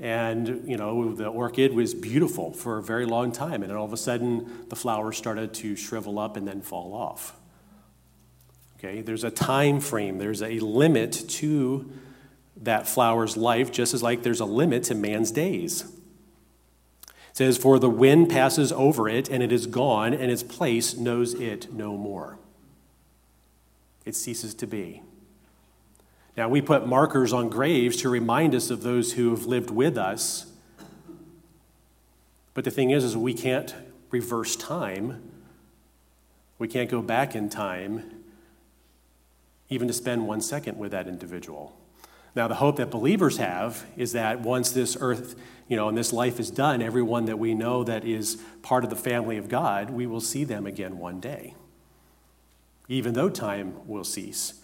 And, 0.00 0.68
you 0.68 0.76
know, 0.76 1.14
the 1.14 1.28
orchid 1.28 1.74
was 1.74 1.94
beautiful 1.94 2.52
for 2.52 2.78
a 2.78 2.82
very 2.82 3.06
long 3.06 3.30
time. 3.30 3.62
And 3.62 3.70
then 3.70 3.76
all 3.76 3.84
of 3.84 3.92
a 3.92 3.96
sudden, 3.96 4.66
the 4.68 4.74
flowers 4.74 5.16
started 5.16 5.54
to 5.54 5.76
shrivel 5.76 6.18
up 6.18 6.36
and 6.36 6.48
then 6.48 6.60
fall 6.60 6.92
off. 6.92 7.36
Okay, 8.78 9.00
there's 9.00 9.22
a 9.22 9.30
time 9.30 9.78
frame, 9.78 10.18
there's 10.18 10.42
a 10.42 10.58
limit 10.58 11.12
to 11.28 11.88
that 12.56 12.88
flower's 12.88 13.36
life, 13.36 13.72
just 13.72 13.94
as 13.94 14.02
like 14.02 14.22
there's 14.22 14.40
a 14.40 14.44
limit 14.44 14.84
to 14.84 14.94
man's 14.94 15.30
days. 15.30 15.84
It 17.04 17.36
says, 17.36 17.58
For 17.58 17.78
the 17.78 17.90
wind 17.90 18.28
passes 18.28 18.72
over 18.72 19.08
it, 19.08 19.28
and 19.28 19.42
it 19.42 19.52
is 19.52 19.66
gone, 19.66 20.12
and 20.12 20.30
its 20.30 20.42
place 20.42 20.96
knows 20.96 21.34
it 21.34 21.72
no 21.72 21.96
more. 21.96 22.38
It 24.04 24.14
ceases 24.14 24.54
to 24.54 24.66
be. 24.66 25.02
Now, 26.36 26.48
we 26.48 26.60
put 26.60 26.86
markers 26.86 27.32
on 27.32 27.48
graves 27.48 27.96
to 27.98 28.08
remind 28.08 28.54
us 28.54 28.70
of 28.70 28.82
those 28.82 29.14
who 29.14 29.30
have 29.30 29.44
lived 29.44 29.70
with 29.70 29.98
us. 29.98 30.46
But 32.54 32.64
the 32.64 32.70
thing 32.70 32.90
is, 32.90 33.04
is 33.04 33.16
we 33.16 33.34
can't 33.34 33.74
reverse 34.10 34.56
time. 34.56 35.30
We 36.58 36.68
can't 36.68 36.90
go 36.90 37.02
back 37.02 37.34
in 37.34 37.48
time, 37.48 38.22
even 39.68 39.88
to 39.88 39.94
spend 39.94 40.26
one 40.26 40.40
second 40.40 40.78
with 40.78 40.92
that 40.92 41.06
individual. 41.06 41.76
Now, 42.34 42.48
the 42.48 42.54
hope 42.54 42.76
that 42.76 42.90
believers 42.90 43.36
have 43.36 43.84
is 43.96 44.12
that 44.12 44.40
once 44.40 44.70
this 44.70 44.96
earth, 45.00 45.34
you 45.68 45.76
know, 45.76 45.88
and 45.88 45.96
this 45.96 46.12
life 46.12 46.40
is 46.40 46.50
done, 46.50 46.80
everyone 46.80 47.26
that 47.26 47.38
we 47.38 47.54
know 47.54 47.84
that 47.84 48.04
is 48.04 48.42
part 48.62 48.84
of 48.84 48.90
the 48.90 48.96
family 48.96 49.36
of 49.36 49.48
God, 49.48 49.90
we 49.90 50.06
will 50.06 50.20
see 50.20 50.44
them 50.44 50.66
again 50.66 50.98
one 50.98 51.20
day, 51.20 51.54
even 52.88 53.12
though 53.12 53.28
time 53.28 53.86
will 53.86 54.04
cease. 54.04 54.54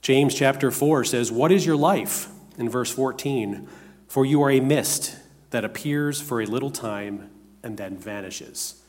James 0.00 0.34
chapter 0.34 0.70
4 0.70 1.04
says, 1.04 1.30
What 1.30 1.52
is 1.52 1.64
your 1.64 1.76
life? 1.76 2.28
In 2.58 2.68
verse 2.68 2.90
14, 2.90 3.68
for 4.08 4.26
you 4.26 4.42
are 4.42 4.50
a 4.50 4.60
mist 4.60 5.16
that 5.50 5.64
appears 5.64 6.20
for 6.20 6.40
a 6.40 6.46
little 6.46 6.70
time 6.70 7.30
and 7.62 7.76
then 7.76 7.96
vanishes. 7.96 8.82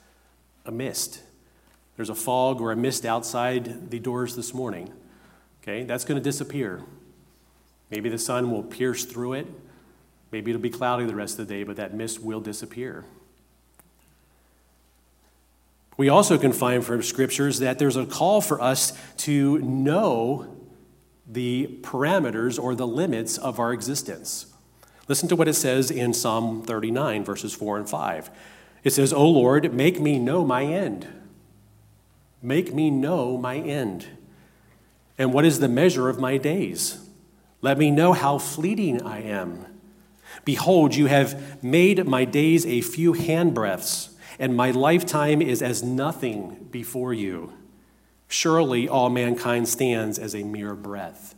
A 0.66 0.72
mist. 0.72 1.22
There's 1.96 2.10
a 2.10 2.16
fog 2.16 2.62
or 2.62 2.72
a 2.72 2.76
mist 2.76 3.06
outside 3.06 3.92
the 3.92 4.00
doors 4.00 4.36
this 4.36 4.54
morning. 4.54 4.92
Okay, 5.64 5.84
that's 5.84 6.04
going 6.04 6.22
to 6.22 6.24
disappear. 6.24 6.84
Maybe 7.90 8.10
the 8.10 8.18
sun 8.18 8.52
will 8.52 8.64
pierce 8.64 9.06
through 9.06 9.34
it. 9.34 9.48
Maybe 10.32 10.52
it'll 10.52 10.62
be 10.62 10.70
cloudy 10.70 11.06
the 11.06 11.16
rest 11.16 11.40
of 11.40 11.48
the 11.48 11.54
day, 11.54 11.64
but 11.64 11.78
that 11.78 11.94
mist 11.94 12.22
will 12.22 12.42
disappear. 12.42 13.06
We 15.96 16.10
also 16.10 16.38
can 16.38 16.52
find 16.52 16.84
from 16.84 17.02
scriptures 17.02 17.60
that 17.60 17.80
there's 17.80 17.96
a 17.96 18.06
call 18.06 18.42
for 18.42 18.60
us 18.60 19.00
to 19.18 19.60
know 19.60 20.54
the 21.26 21.80
parameters 21.82 22.62
or 22.62 22.76
the 22.76 22.88
limits 22.88 23.38
of 23.38 23.58
our 23.58 23.72
existence. 23.72 24.48
Listen 25.08 25.30
to 25.30 25.36
what 25.36 25.48
it 25.48 25.54
says 25.54 25.92
in 25.92 26.14
Psalm 26.14 26.64
39, 26.64 27.24
verses 27.24 27.54
4 27.54 27.78
and 27.78 27.90
5. 27.90 28.30
It 28.84 28.92
says, 28.92 29.14
O 29.14 29.30
Lord, 29.30 29.74
make 29.74 30.02
me 30.02 30.20
know 30.20 30.44
my 30.44 30.64
end. 30.64 31.08
Make 32.42 32.74
me 32.74 32.90
know 32.90 33.38
my 33.38 33.58
end. 33.58 34.08
And 35.18 35.34
what 35.34 35.46
is 35.46 35.60
the 35.60 35.68
measure 35.68 36.10
of 36.10 36.20
my 36.20 36.38
days? 36.38 37.00
Let 37.62 37.78
me 37.78 37.92
know 37.92 38.14
how 38.14 38.38
fleeting 38.40 39.02
I 39.02 39.22
am. 39.22 39.66
Behold, 40.44 40.96
you 40.96 41.06
have 41.06 41.64
made 41.64 42.06
my 42.06 42.26
days 42.26 42.66
a 42.66 42.82
few 42.82 43.14
handbreadths, 43.14 44.10
and 44.40 44.56
my 44.56 44.72
lifetime 44.72 45.42
is 45.42 45.62
as 45.62 45.84
nothing 45.84 46.68
before 46.72 47.14
you. 47.14 47.54
Surely 48.28 48.90
all 48.90 49.10
mankind 49.10 49.70
stands 49.70 50.18
as 50.18 50.34
a 50.34 50.44
mere 50.44 50.74
breath. 50.74 51.36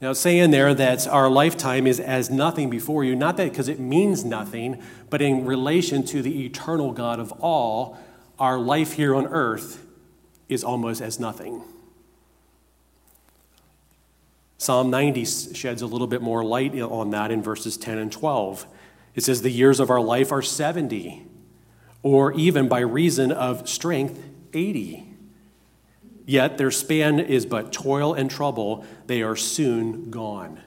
Now, 0.00 0.12
saying 0.14 0.50
there 0.50 0.74
that 0.74 1.06
our 1.06 1.30
lifetime 1.30 1.86
is 1.86 2.00
as 2.00 2.28
nothing 2.28 2.70
before 2.70 3.04
you, 3.04 3.14
not 3.14 3.36
that 3.36 3.50
because 3.50 3.68
it 3.68 3.78
means 3.78 4.24
nothing, 4.24 4.82
but 5.10 5.22
in 5.22 5.44
relation 5.44 6.02
to 6.06 6.22
the 6.22 6.44
eternal 6.44 6.90
God 6.90 7.20
of 7.20 7.30
all, 7.40 7.96
our 8.36 8.58
life 8.58 8.94
here 8.94 9.14
on 9.14 9.26
earth 9.28 9.86
is 10.48 10.64
almost 10.64 11.00
as 11.00 11.20
nothing. 11.20 11.62
Psalm 14.62 14.90
90 14.90 15.24
sheds 15.24 15.82
a 15.82 15.86
little 15.88 16.06
bit 16.06 16.22
more 16.22 16.44
light 16.44 16.72
on 16.80 17.10
that 17.10 17.32
in 17.32 17.42
verses 17.42 17.76
10 17.76 17.98
and 17.98 18.12
12. 18.12 18.64
It 19.16 19.24
says, 19.24 19.42
The 19.42 19.50
years 19.50 19.80
of 19.80 19.90
our 19.90 20.00
life 20.00 20.30
are 20.30 20.40
70, 20.40 21.26
or 22.04 22.32
even 22.34 22.68
by 22.68 22.78
reason 22.78 23.32
of 23.32 23.68
strength, 23.68 24.22
80. 24.52 25.04
Yet 26.26 26.58
their 26.58 26.70
span 26.70 27.18
is 27.18 27.44
but 27.44 27.72
toil 27.72 28.14
and 28.14 28.30
trouble. 28.30 28.86
They 29.08 29.24
are 29.24 29.34
soon 29.34 30.12
gone. 30.12 30.60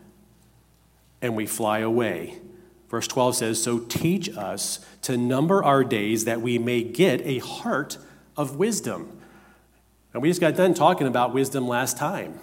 And 1.22 1.34
we 1.34 1.46
fly 1.46 1.80
away. 1.80 2.42
Verse 2.90 3.08
12 3.08 3.38
says, 3.38 3.64
So 3.64 3.80
teach 3.80 4.30
us 4.36 4.86
to 5.04 5.16
number 5.16 5.64
our 5.64 5.86
days 5.86 6.26
that 6.26 6.42
we 6.42 6.60
may 6.60 6.84
get 6.84 7.22
a 7.22 7.38
heart 7.38 7.98
of 8.36 8.58
wisdom. 8.58 9.22
And 10.14 10.22
we 10.22 10.30
just 10.30 10.42
got 10.42 10.58
done 10.58 10.74
talking 10.74 11.08
about 11.08 11.34
wisdom 11.34 11.66
last 11.66 11.98
time. 11.98 12.42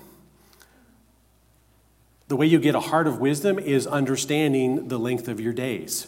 The 2.32 2.36
way 2.36 2.46
you 2.46 2.58
get 2.58 2.74
a 2.74 2.80
heart 2.80 3.06
of 3.06 3.20
wisdom 3.20 3.58
is 3.58 3.86
understanding 3.86 4.88
the 4.88 4.98
length 4.98 5.28
of 5.28 5.38
your 5.38 5.52
days. 5.52 6.06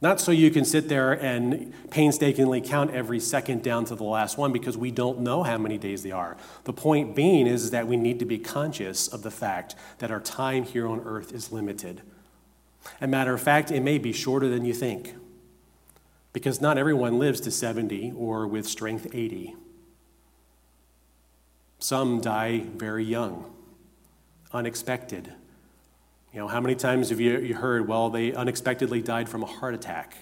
Not 0.00 0.20
so 0.20 0.30
you 0.30 0.52
can 0.52 0.64
sit 0.64 0.88
there 0.88 1.10
and 1.10 1.74
painstakingly 1.90 2.60
count 2.60 2.92
every 2.92 3.18
second 3.18 3.64
down 3.64 3.86
to 3.86 3.96
the 3.96 4.04
last 4.04 4.38
one 4.38 4.52
because 4.52 4.78
we 4.78 4.92
don't 4.92 5.18
know 5.18 5.42
how 5.42 5.58
many 5.58 5.78
days 5.78 6.04
they 6.04 6.12
are. 6.12 6.36
The 6.62 6.72
point 6.72 7.16
being 7.16 7.48
is 7.48 7.72
that 7.72 7.88
we 7.88 7.96
need 7.96 8.20
to 8.20 8.24
be 8.24 8.38
conscious 8.38 9.08
of 9.08 9.24
the 9.24 9.32
fact 9.32 9.74
that 9.98 10.12
our 10.12 10.20
time 10.20 10.62
here 10.62 10.86
on 10.86 11.00
earth 11.00 11.32
is 11.32 11.50
limited. 11.50 12.02
A 13.00 13.08
matter 13.08 13.34
of 13.34 13.42
fact, 13.42 13.72
it 13.72 13.80
may 13.80 13.98
be 13.98 14.12
shorter 14.12 14.48
than 14.48 14.64
you 14.64 14.74
think 14.74 15.16
because 16.32 16.60
not 16.60 16.78
everyone 16.78 17.18
lives 17.18 17.40
to 17.40 17.50
70 17.50 18.12
or 18.16 18.46
with 18.46 18.68
strength 18.68 19.08
80. 19.12 19.56
Some 21.80 22.20
die 22.20 22.60
very 22.76 23.04
young, 23.04 23.52
unexpected. 24.52 25.32
You 26.32 26.40
know, 26.40 26.48
how 26.48 26.60
many 26.60 26.74
times 26.74 27.10
have 27.10 27.20
you, 27.20 27.54
heard, 27.54 27.86
well, 27.86 28.08
they 28.08 28.32
unexpectedly 28.32 29.02
died 29.02 29.28
from 29.28 29.42
a 29.42 29.46
heart 29.46 29.74
attack? 29.74 30.16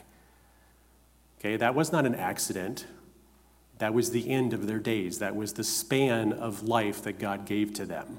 Okay, 1.38 1.56
that 1.56 1.74
was 1.74 1.92
not 1.92 2.04
an 2.04 2.14
accident. 2.14 2.86
That 3.78 3.94
was 3.94 4.10
the 4.10 4.28
end 4.28 4.52
of 4.52 4.66
their 4.66 4.78
days. 4.78 5.20
That 5.20 5.36
was 5.36 5.54
the 5.54 5.64
span 5.64 6.32
of 6.32 6.64
life 6.64 7.02
that 7.04 7.18
God 7.18 7.46
gave 7.46 7.72
to 7.74 7.86
them. 7.86 8.18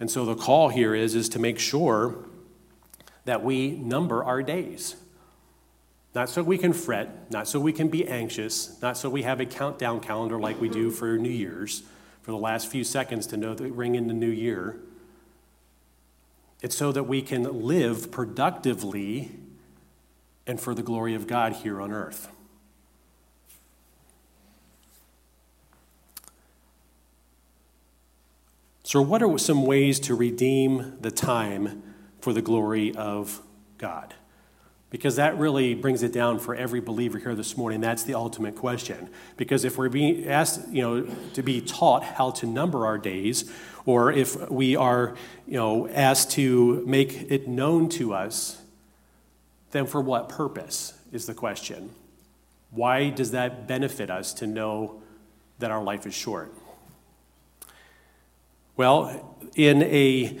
And 0.00 0.10
so 0.10 0.24
the 0.24 0.34
call 0.34 0.68
here 0.68 0.94
is, 0.94 1.14
is 1.14 1.28
to 1.30 1.38
make 1.38 1.58
sure 1.58 2.16
that 3.24 3.42
we 3.42 3.70
number 3.70 4.22
our 4.24 4.42
days. 4.42 4.96
Not 6.14 6.28
so 6.28 6.42
we 6.42 6.58
can 6.58 6.72
fret, 6.72 7.30
not 7.30 7.48
so 7.48 7.58
we 7.58 7.72
can 7.72 7.88
be 7.88 8.06
anxious, 8.06 8.80
not 8.82 8.96
so 8.96 9.08
we 9.08 9.22
have 9.22 9.40
a 9.40 9.46
countdown 9.46 10.00
calendar 10.00 10.38
like 10.38 10.60
we 10.60 10.68
do 10.68 10.90
for 10.90 11.16
New 11.16 11.30
Year's, 11.30 11.82
for 12.24 12.30
the 12.30 12.38
last 12.38 12.70
few 12.70 12.84
seconds 12.84 13.26
to 13.26 13.36
know 13.36 13.54
that 13.54 13.70
ring 13.70 13.96
in 13.96 14.08
the 14.08 14.14
new 14.14 14.30
year. 14.30 14.80
It's 16.62 16.74
so 16.74 16.90
that 16.90 17.02
we 17.02 17.20
can 17.20 17.42
live 17.66 18.10
productively 18.10 19.32
and 20.46 20.58
for 20.58 20.74
the 20.74 20.82
glory 20.82 21.14
of 21.14 21.26
God 21.26 21.52
here 21.52 21.82
on 21.82 21.92
earth. 21.92 22.28
So, 28.84 29.02
what 29.02 29.22
are 29.22 29.36
some 29.36 29.66
ways 29.66 30.00
to 30.00 30.14
redeem 30.14 30.96
the 30.98 31.10
time 31.10 31.82
for 32.22 32.32
the 32.32 32.40
glory 32.40 32.96
of 32.96 33.42
God? 33.76 34.14
Because 34.94 35.16
that 35.16 35.36
really 35.38 35.74
brings 35.74 36.04
it 36.04 36.12
down 36.12 36.38
for 36.38 36.54
every 36.54 36.78
believer 36.78 37.18
here 37.18 37.34
this 37.34 37.56
morning. 37.56 37.80
That's 37.80 38.04
the 38.04 38.14
ultimate 38.14 38.54
question. 38.54 39.10
Because 39.36 39.64
if 39.64 39.76
we're 39.76 39.88
being 39.88 40.28
asked, 40.28 40.68
you 40.68 40.82
know, 40.82 41.06
to 41.32 41.42
be 41.42 41.60
taught 41.60 42.04
how 42.04 42.30
to 42.30 42.46
number 42.46 42.86
our 42.86 42.96
days, 42.96 43.52
or 43.86 44.12
if 44.12 44.48
we 44.52 44.76
are, 44.76 45.16
you 45.48 45.56
know, 45.56 45.88
asked 45.88 46.30
to 46.30 46.84
make 46.86 47.28
it 47.28 47.48
known 47.48 47.88
to 47.88 48.14
us, 48.14 48.62
then 49.72 49.84
for 49.84 50.00
what 50.00 50.28
purpose 50.28 50.94
is 51.10 51.26
the 51.26 51.34
question? 51.34 51.90
Why 52.70 53.10
does 53.10 53.32
that 53.32 53.66
benefit 53.66 54.12
us 54.12 54.32
to 54.34 54.46
know 54.46 55.02
that 55.58 55.72
our 55.72 55.82
life 55.82 56.06
is 56.06 56.14
short? 56.14 56.54
Well, 58.76 59.36
in 59.56 59.82
a 59.82 60.38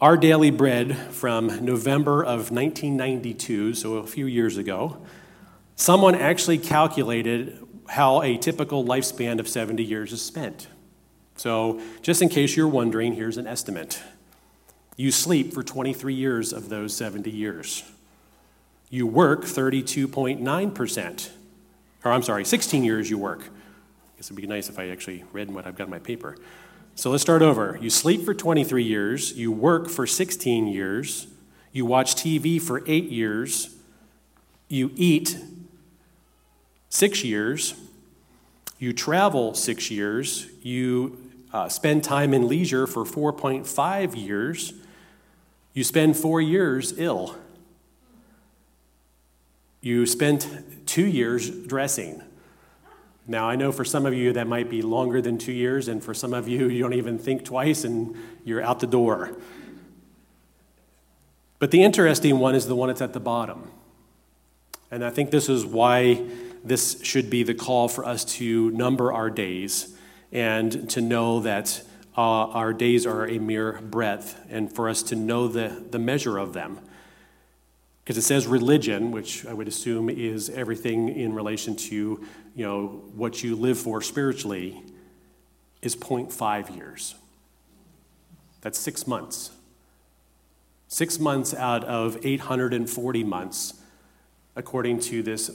our 0.00 0.16
Daily 0.16 0.50
Bread 0.50 0.96
from 0.96 1.62
November 1.62 2.22
of 2.22 2.50
1992, 2.50 3.74
so 3.74 3.96
a 3.96 4.06
few 4.06 4.24
years 4.24 4.56
ago, 4.56 4.96
someone 5.76 6.14
actually 6.14 6.56
calculated 6.56 7.58
how 7.86 8.22
a 8.22 8.38
typical 8.38 8.82
lifespan 8.82 9.38
of 9.38 9.46
70 9.46 9.84
years 9.84 10.12
is 10.12 10.22
spent. 10.22 10.68
So, 11.36 11.82
just 12.00 12.22
in 12.22 12.30
case 12.30 12.56
you're 12.56 12.66
wondering, 12.66 13.12
here's 13.12 13.36
an 13.36 13.46
estimate. 13.46 14.00
You 14.96 15.10
sleep 15.10 15.52
for 15.52 15.62
23 15.62 16.14
years 16.14 16.54
of 16.54 16.70
those 16.70 16.96
70 16.96 17.30
years. 17.30 17.82
You 18.88 19.06
work 19.06 19.42
32.9%. 19.42 21.30
Or, 22.04 22.12
I'm 22.12 22.22
sorry, 22.22 22.46
16 22.46 22.84
years 22.84 23.10
you 23.10 23.18
work. 23.18 23.42
I 23.42 24.16
guess 24.16 24.26
it'd 24.28 24.36
be 24.36 24.46
nice 24.46 24.70
if 24.70 24.78
I 24.78 24.88
actually 24.88 25.24
read 25.32 25.50
what 25.50 25.66
I've 25.66 25.76
got 25.76 25.84
in 25.84 25.90
my 25.90 25.98
paper. 25.98 26.36
So 27.00 27.10
let's 27.10 27.22
start 27.22 27.40
over. 27.40 27.78
You 27.80 27.88
sleep 27.88 28.26
for 28.26 28.34
23 28.34 28.84
years, 28.84 29.32
you 29.32 29.50
work 29.50 29.88
for 29.88 30.06
16 30.06 30.66
years, 30.66 31.28
you 31.72 31.86
watch 31.86 32.14
TV 32.14 32.60
for 32.60 32.82
eight 32.86 33.08
years, 33.08 33.74
you 34.68 34.90
eat 34.96 35.38
six 36.90 37.24
years, 37.24 37.72
you 38.78 38.92
travel 38.92 39.54
six 39.54 39.90
years, 39.90 40.46
you 40.60 41.16
uh, 41.54 41.70
spend 41.70 42.04
time 42.04 42.34
in 42.34 42.46
leisure 42.46 42.86
for 42.86 43.06
4.5 43.06 44.14
years, 44.14 44.74
you 45.72 45.84
spend 45.84 46.18
four 46.18 46.42
years 46.42 46.92
ill. 46.98 47.34
You 49.80 50.04
spent 50.04 50.86
two 50.86 51.06
years 51.06 51.48
dressing. 51.48 52.20
Now, 53.30 53.48
I 53.48 53.54
know 53.54 53.70
for 53.70 53.84
some 53.84 54.06
of 54.06 54.12
you 54.12 54.32
that 54.32 54.48
might 54.48 54.68
be 54.68 54.82
longer 54.82 55.22
than 55.22 55.38
two 55.38 55.52
years, 55.52 55.86
and 55.86 56.02
for 56.02 56.12
some 56.12 56.34
of 56.34 56.48
you, 56.48 56.68
you 56.68 56.82
don't 56.82 56.94
even 56.94 57.16
think 57.16 57.44
twice 57.44 57.84
and 57.84 58.16
you're 58.44 58.60
out 58.60 58.80
the 58.80 58.88
door. 58.88 59.36
But 61.60 61.70
the 61.70 61.84
interesting 61.84 62.40
one 62.40 62.56
is 62.56 62.66
the 62.66 62.74
one 62.74 62.88
that's 62.88 63.00
at 63.00 63.12
the 63.12 63.20
bottom. 63.20 63.70
And 64.90 65.04
I 65.04 65.10
think 65.10 65.30
this 65.30 65.48
is 65.48 65.64
why 65.64 66.26
this 66.64 67.00
should 67.04 67.30
be 67.30 67.44
the 67.44 67.54
call 67.54 67.86
for 67.86 68.04
us 68.04 68.24
to 68.24 68.72
number 68.72 69.12
our 69.12 69.30
days 69.30 69.96
and 70.32 70.90
to 70.90 71.00
know 71.00 71.38
that 71.38 71.84
uh, 72.18 72.20
our 72.20 72.72
days 72.72 73.06
are 73.06 73.28
a 73.28 73.38
mere 73.38 73.80
breath 73.80 74.44
and 74.50 74.74
for 74.74 74.88
us 74.88 75.04
to 75.04 75.14
know 75.14 75.46
the, 75.46 75.84
the 75.92 76.00
measure 76.00 76.36
of 76.36 76.52
them. 76.52 76.80
Because 78.02 78.18
it 78.18 78.22
says 78.22 78.48
religion, 78.48 79.12
which 79.12 79.46
I 79.46 79.52
would 79.52 79.68
assume 79.68 80.10
is 80.10 80.50
everything 80.50 81.10
in 81.10 81.32
relation 81.32 81.76
to 81.76 82.26
you 82.60 82.66
know, 82.66 82.88
what 83.14 83.42
you 83.42 83.56
live 83.56 83.78
for 83.78 84.02
spiritually 84.02 84.82
is 85.80 85.96
0.5 85.96 86.76
years. 86.76 87.14
That's 88.60 88.78
six 88.78 89.06
months. 89.06 89.50
Six 90.86 91.18
months 91.18 91.54
out 91.54 91.84
of 91.84 92.18
840 92.22 93.24
months, 93.24 93.80
according 94.56 95.00
to 95.00 95.22
this 95.22 95.50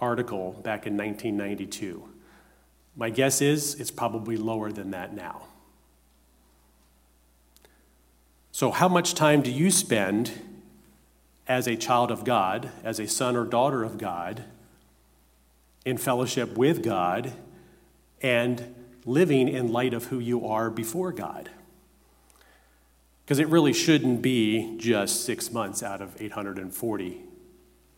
article 0.00 0.52
back 0.64 0.86
in 0.86 0.96
1992. 0.96 2.08
My 2.96 3.10
guess 3.10 3.42
is 3.42 3.74
it's 3.74 3.90
probably 3.90 4.38
lower 4.38 4.72
than 4.72 4.92
that 4.92 5.14
now. 5.14 5.42
So, 8.52 8.70
how 8.70 8.88
much 8.88 9.12
time 9.12 9.42
do 9.42 9.50
you 9.50 9.70
spend 9.70 10.32
as 11.46 11.66
a 11.66 11.76
child 11.76 12.10
of 12.10 12.24
God, 12.24 12.70
as 12.82 12.98
a 12.98 13.06
son 13.06 13.36
or 13.36 13.44
daughter 13.44 13.84
of 13.84 13.98
God, 13.98 14.44
in 15.86 15.96
fellowship 15.96 16.58
with 16.58 16.82
God 16.82 17.32
and 18.20 18.74
living 19.06 19.48
in 19.48 19.72
light 19.72 19.94
of 19.94 20.06
who 20.06 20.18
you 20.18 20.46
are 20.46 20.68
before 20.68 21.12
God. 21.12 21.48
Because 23.24 23.38
it 23.38 23.48
really 23.48 23.72
shouldn't 23.72 24.20
be 24.20 24.76
just 24.78 25.24
six 25.24 25.52
months 25.52 25.84
out 25.84 26.02
of 26.02 26.20
840 26.20 27.22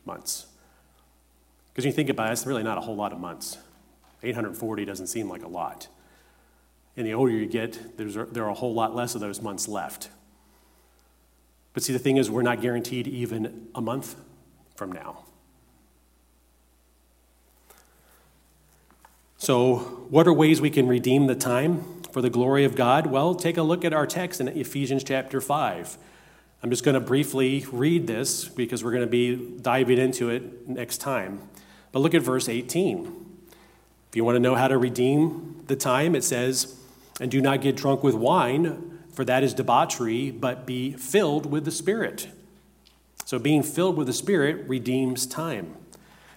months. 0.05 0.46
Because 1.68 1.85
when 1.85 1.92
you 1.92 1.96
think 1.96 2.11
about 2.11 2.29
it, 2.29 2.33
it's 2.33 2.46
really 2.46 2.62
not 2.62 2.77
a 2.77 2.83
whole 2.83 2.96
lot 2.96 3.12
of 3.12 3.20
months. 3.20 3.57
840 4.22 4.85
doesn't 4.85 5.07
seem 5.07 5.29
like 5.29 5.42
a 5.42 5.48
lot. 5.48 5.88
And 6.94 7.07
the 7.07 7.14
older 7.14 7.33
you 7.33 7.46
get, 7.46 7.96
there's 7.96 8.14
there 8.14 8.44
are 8.44 8.51
a 8.51 8.55
whole 8.55 8.74
lot 8.74 8.94
less 8.94 9.14
of 9.14 9.20
those 9.20 9.40
months 9.40 9.66
left. 9.66 10.11
But 11.72 11.85
see, 11.85 11.92
the 11.92 11.98
thing 11.98 12.16
is, 12.16 12.31
we're 12.31 12.42
not 12.42 12.61
guaranteed 12.61 13.07
even 13.07 13.68
a 13.74 13.81
month 13.81 14.16
from 14.74 14.92
now. 14.92 15.27
So, 19.40 19.77
what 20.11 20.27
are 20.27 20.33
ways 20.33 20.61
we 20.61 20.68
can 20.68 20.88
redeem 20.88 21.29
the 21.29 21.37
time 21.37 22.03
for 22.11 22.20
the 22.20 22.29
glory 22.29 22.64
of 22.64 22.74
God? 22.74 23.07
Well, 23.07 23.37
take 23.37 23.57
a 23.57 23.62
look 23.62 23.85
at 23.85 23.92
our 23.92 24.05
text 24.05 24.40
in 24.40 24.48
Ephesians 24.48 25.05
chapter 25.05 25.40
5. 25.40 25.96
I'm 26.61 26.70
just 26.70 26.85
going 26.85 26.94
to 26.94 27.01
briefly 27.01 27.64
read 27.70 28.09
this 28.09 28.46
because 28.48 28.83
we're 28.83 28.90
going 28.90 29.05
to 29.05 29.07
be 29.07 29.57
diving 29.61 29.98
into 29.98 30.29
it 30.29 30.68
next 30.68 30.98
time. 30.98 31.48
But 31.92 32.01
look 32.01 32.14
at 32.14 32.22
verse 32.22 32.48
18. 32.48 33.27
If 34.09 34.16
you 34.16 34.24
want 34.24 34.35
to 34.35 34.40
know 34.40 34.57
how 34.57 34.66
to 34.66 34.77
redeem 34.77 35.62
the 35.68 35.77
time, 35.77 36.16
it 36.16 36.24
says, 36.24 36.77
And 37.20 37.31
do 37.31 37.40
not 37.40 37.61
get 37.61 37.77
drunk 37.77 38.03
with 38.03 38.16
wine, 38.16 38.98
for 39.12 39.24
that 39.24 39.44
is 39.44 39.55
debauchery, 39.55 40.33
but 40.33 40.66
be 40.66 40.94
filled 40.94 41.46
with 41.46 41.64
the 41.64 41.70
Spirit. 41.70 42.27
So, 43.24 43.38
being 43.38 43.62
filled 43.62 43.96
with 43.96 44.09
the 44.09 44.12
Spirit 44.12 44.68
redeems 44.68 45.27
time. 45.27 45.77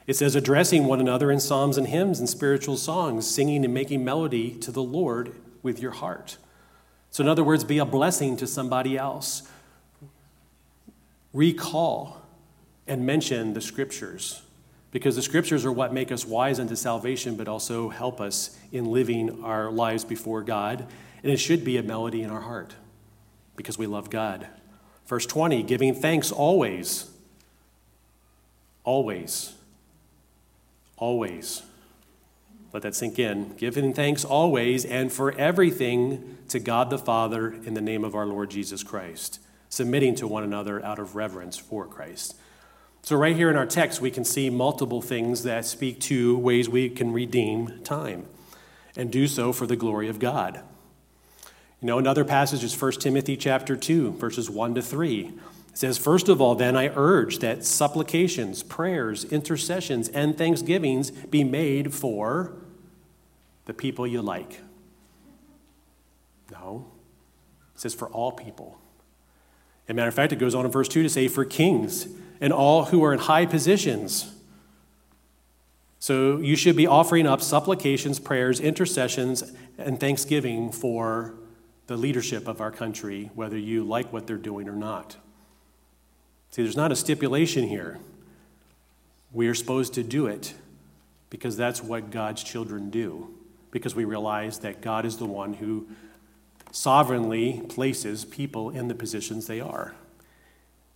It 0.08 0.16
says, 0.16 0.36
addressing 0.36 0.86
one 0.86 1.00
another 1.00 1.32
in 1.32 1.40
psalms 1.40 1.78
and 1.78 1.88
hymns 1.88 2.20
and 2.20 2.28
spiritual 2.28 2.78
songs, 2.78 3.30
singing 3.30 3.64
and 3.64 3.74
making 3.74 4.04
melody 4.04 4.52
to 4.56 4.72
the 4.72 4.82
Lord 4.82 5.36
with 5.62 5.80
your 5.80 5.92
heart. 5.92 6.38
So, 7.12 7.24
in 7.24 7.30
other 7.30 7.44
words, 7.44 7.64
be 7.64 7.78
a 7.78 7.86
blessing 7.86 8.38
to 8.38 8.48
somebody 8.48 8.98
else. 8.98 9.44
Recall 11.34 12.22
and 12.88 13.06
mention 13.06 13.54
the 13.54 13.62
scriptures 13.62 14.42
because 14.92 15.16
the 15.16 15.22
scriptures 15.22 15.64
are 15.66 15.72
what 15.72 15.94
make 15.94 16.12
us 16.12 16.26
wise 16.26 16.60
unto 16.60 16.76
salvation, 16.76 17.36
but 17.36 17.48
also 17.48 17.90
help 17.90 18.20
us 18.20 18.58
in 18.72 18.86
living 18.86 19.44
our 19.44 19.72
lives 19.72 20.04
before 20.04 20.42
God. 20.42 20.88
And 21.24 21.32
it 21.32 21.38
should 21.38 21.64
be 21.64 21.78
a 21.78 21.84
melody 21.84 22.24
in 22.24 22.30
our 22.30 22.42
heart 22.42 22.76
because 23.56 23.78
we 23.78 23.88
love 23.88 24.10
God. 24.10 24.48
Verse 25.06 25.26
20, 25.26 25.64
giving 25.64 25.94
thanks 25.94 26.32
always 26.32 27.12
always, 28.84 29.54
always, 31.02 31.64
let 32.72 32.84
that 32.84 32.96
sink 32.96 33.20
in, 33.20 33.56
giving 33.58 33.94
thanks 33.94 34.24
always 34.24 34.86
and 34.86 35.12
for 35.12 35.34
everything 35.34 36.38
to 36.48 36.60
God 36.60 36.90
the 36.90 36.98
Father 36.98 37.52
in 37.52 37.74
the 37.74 37.82
name 37.82 38.06
of 38.06 38.16
our 38.16 38.26
Lord 38.26 38.52
Jesus 38.52 38.84
Christ, 38.84 39.40
submitting 39.68 40.16
to 40.16 40.28
one 40.28 40.44
another 40.44 40.84
out 40.86 41.00
of 41.00 41.16
reverence 41.16 41.58
for 41.58 41.86
Christ. 41.86 42.38
So, 43.02 43.16
right 43.16 43.36
here 43.36 43.50
in 43.50 43.56
our 43.56 43.66
text, 43.66 44.00
we 44.00 44.12
can 44.12 44.24
see 44.24 44.52
multiple 44.52 45.02
things 45.02 45.42
that 45.42 45.66
speak 45.66 46.00
to 46.02 46.38
ways 46.38 46.70
we 46.70 46.88
can 46.88 47.12
redeem 47.12 47.82
time 47.84 48.28
and 48.96 49.12
do 49.12 49.28
so 49.28 49.52
for 49.52 49.66
the 49.66 49.76
glory 49.76 50.08
of 50.08 50.20
God. 50.20 50.62
You 51.82 51.88
know, 51.88 51.98
another 51.98 52.24
passage 52.24 52.64
is 52.64 52.80
1 52.80 52.92
Timothy 52.94 53.36
chapter 53.36 53.76
2, 53.76 54.12
verses 54.12 54.52
1 54.52 54.76
to 54.76 54.84
3. 54.84 55.32
It 55.72 55.78
says, 55.78 55.98
First 55.98 56.30
of 56.30 56.42
all, 56.42 56.56
then 56.56 56.76
I 56.76 56.90
urge 56.90 57.40
that 57.40 57.66
supplications, 57.66 58.64
prayers, 58.64 59.24
intercessions, 59.26 60.10
and 60.10 60.38
thanksgivings 60.38 61.12
be 61.12 61.44
made 61.44 61.94
for 61.94 62.54
the 63.66 63.74
people 63.74 64.06
you 64.06 64.22
like. 64.22 64.62
No, 66.52 66.92
it 67.74 67.80
says 67.80 67.94
for 67.94 68.10
all 68.10 68.34
people. 68.34 68.80
As 69.88 69.92
a 69.92 69.94
matter 69.94 70.10
of 70.10 70.14
fact, 70.14 70.34
it 70.34 70.38
goes 70.38 70.54
on 70.54 70.66
in 70.66 70.72
verse 70.72 70.90
2 70.90 71.04
to 71.04 71.10
say, 71.10 71.28
For 71.28 71.46
kings 71.46 72.08
and 72.42 72.52
all 72.52 72.86
who 72.86 73.04
are 73.04 73.14
in 73.14 73.20
high 73.20 73.46
positions. 73.46 74.34
So 76.00 76.38
you 76.38 76.56
should 76.56 76.76
be 76.76 76.88
offering 76.88 77.28
up 77.28 77.42
supplications, 77.42 78.20
prayers, 78.20 78.60
intercessions, 78.60 79.54
and 79.78 80.00
thanksgiving 80.00 80.72
for 80.72 81.36
the 81.88 81.96
leadership 81.96 82.48
of 82.48 82.60
our 82.60 82.72
country, 82.72 83.30
whether 83.36 83.58
you 83.58 83.84
like 83.84 84.12
what 84.12 84.28
they're 84.28 84.38
doing 84.38 84.68
or 84.68 84.76
not. 84.76 85.18
See, 86.52 86.64
there's 86.64 86.78
not 86.78 86.92
a 86.92 86.96
stipulation 86.96 87.68
here. 87.68 88.00
We 89.32 89.48
are 89.48 89.56
supposed 89.56 89.94
to 89.94 90.04
do 90.04 90.28
it 90.28 90.54
because 91.30 91.56
that's 91.56 91.82
what 91.82 92.12
God's 92.12 92.44
children 92.44 92.90
do, 92.90 93.34
because 93.72 93.96
we 93.96 94.04
realize 94.04 94.60
that 94.60 94.82
God 94.82 95.06
is 95.06 95.18
the 95.18 95.26
one 95.26 95.54
who 95.54 95.88
sovereignly 96.72 97.64
places 97.70 98.26
people 98.26 98.70
in 98.70 98.90
the 98.90 98.96
positions 98.96 99.48
they 99.48 99.62
are. 99.62 99.96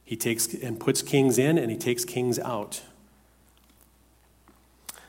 He 0.04 0.18
takes 0.18 0.54
and 0.54 0.80
puts 0.80 1.02
kings 1.02 1.38
in 1.38 1.58
and 1.58 1.72
he 1.72 1.78
takes 1.78 2.04
kings 2.04 2.38
out. 2.38 2.82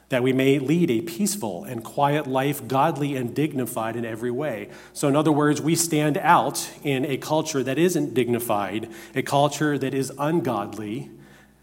That 0.09 0.23
we 0.23 0.33
may 0.33 0.59
lead 0.59 0.91
a 0.91 1.01
peaceful 1.01 1.65
and 1.65 1.83
quiet 1.83 2.27
life, 2.27 2.69
godly 2.69 3.17
and 3.17 3.35
dignified 3.35 3.97
in 3.97 4.05
every 4.05 4.31
way. 4.31 4.69
So, 4.93 5.09
in 5.09 5.17
other 5.17 5.33
words, 5.33 5.61
we 5.61 5.75
stand 5.75 6.17
out 6.19 6.71
in 6.85 7.05
a 7.05 7.17
culture 7.17 7.63
that 7.65 7.77
isn't 7.77 8.15
dignified, 8.15 8.89
a 9.17 9.23
culture 9.23 9.77
that 9.77 9.95
is 9.95 10.13
ungodly, 10.19 11.11